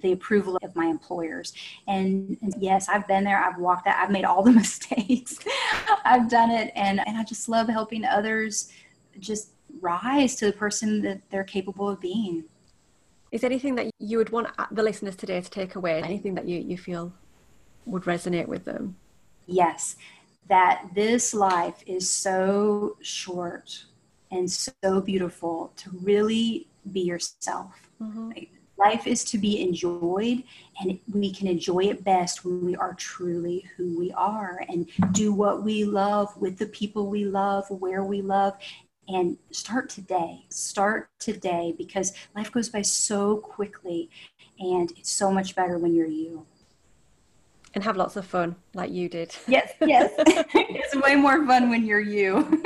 the 0.00 0.12
approval 0.12 0.58
of 0.62 0.74
my 0.76 0.86
employers. 0.86 1.52
And, 1.86 2.36
and, 2.42 2.54
yes, 2.58 2.88
I've 2.88 3.06
been 3.06 3.24
there. 3.24 3.42
I've 3.42 3.58
walked 3.58 3.84
that. 3.84 4.02
I've 4.02 4.10
made 4.10 4.24
all 4.24 4.42
the 4.42 4.50
mistakes. 4.62 5.38
I've 6.04 6.28
done 6.28 6.50
it. 6.50 6.72
And, 6.74 7.00
and 7.06 7.16
I 7.16 7.24
just 7.24 7.48
love 7.48 7.68
helping 7.68 8.04
others 8.04 8.70
just 9.18 9.50
rise 9.80 10.36
to 10.36 10.46
the 10.46 10.52
person 10.52 11.02
that 11.02 11.20
they're 11.30 11.44
capable 11.44 11.88
of 11.88 12.00
being. 12.00 12.44
Is 13.32 13.40
there 13.40 13.50
anything 13.50 13.74
that 13.74 13.90
you 13.98 14.18
would 14.18 14.30
want 14.30 14.48
the 14.70 14.82
listeners 14.82 15.16
today 15.16 15.40
to 15.40 15.50
take 15.50 15.74
away? 15.74 16.02
Anything 16.02 16.34
that 16.34 16.46
you, 16.46 16.58
you 16.58 16.78
feel 16.78 17.12
would 17.84 18.04
resonate 18.04 18.46
with 18.46 18.64
them? 18.64 18.96
Yes, 19.46 19.96
that 20.48 20.88
this 20.94 21.34
life 21.34 21.82
is 21.86 22.08
so 22.08 22.96
short 23.02 23.84
and 24.30 24.50
so 24.50 25.00
beautiful 25.00 25.72
to 25.76 25.90
really 26.02 26.68
be 26.92 27.00
yourself. 27.00 27.90
Mm-hmm. 28.00 28.32
Life 28.78 29.06
is 29.06 29.24
to 29.24 29.38
be 29.38 29.62
enjoyed, 29.62 30.42
and 30.80 30.98
we 31.12 31.32
can 31.32 31.46
enjoy 31.46 31.84
it 31.84 32.04
best 32.04 32.44
when 32.44 32.64
we 32.64 32.76
are 32.76 32.92
truly 32.94 33.64
who 33.76 33.98
we 33.98 34.12
are 34.12 34.62
and 34.68 34.86
do 35.12 35.32
what 35.32 35.62
we 35.62 35.84
love 35.84 36.36
with 36.36 36.58
the 36.58 36.66
people 36.66 37.06
we 37.08 37.24
love, 37.24 37.64
where 37.70 38.04
we 38.04 38.20
love, 38.20 38.54
and 39.08 39.38
start 39.50 39.88
today. 39.88 40.44
Start 40.50 41.08
today 41.18 41.74
because 41.78 42.12
life 42.34 42.52
goes 42.52 42.68
by 42.68 42.82
so 42.82 43.38
quickly 43.38 44.10
and 44.58 44.90
it's 44.96 45.10
so 45.10 45.30
much 45.30 45.54
better 45.54 45.78
when 45.78 45.94
you're 45.94 46.06
you. 46.06 46.44
And 47.74 47.84
have 47.84 47.96
lots 47.96 48.16
of 48.16 48.26
fun 48.26 48.56
like 48.74 48.90
you 48.90 49.08
did. 49.08 49.34
Yes, 49.46 49.72
yes. 49.80 50.12
it's 50.18 50.96
way 50.96 51.14
more 51.14 51.44
fun 51.46 51.68
when 51.68 51.84
you're 51.84 52.00
you. 52.00 52.62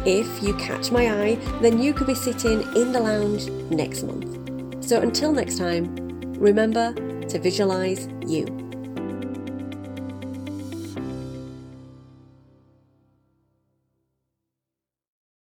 if 0.07 0.43
you 0.43 0.55
catch 0.55 0.91
my 0.91 1.11
eye, 1.23 1.35
then 1.61 1.81
you 1.81 1.93
could 1.93 2.07
be 2.07 2.15
sitting 2.15 2.63
in 2.77 2.93
the 2.93 3.01
lounge 3.01 3.49
next 3.71 4.05
month. 4.05 4.85
So 4.85 5.01
until 5.01 5.33
next 5.33 5.59
time, 5.59 5.95
remember 6.39 6.95
to 7.29 7.39
visualize 7.39 8.09
you. 8.27 8.66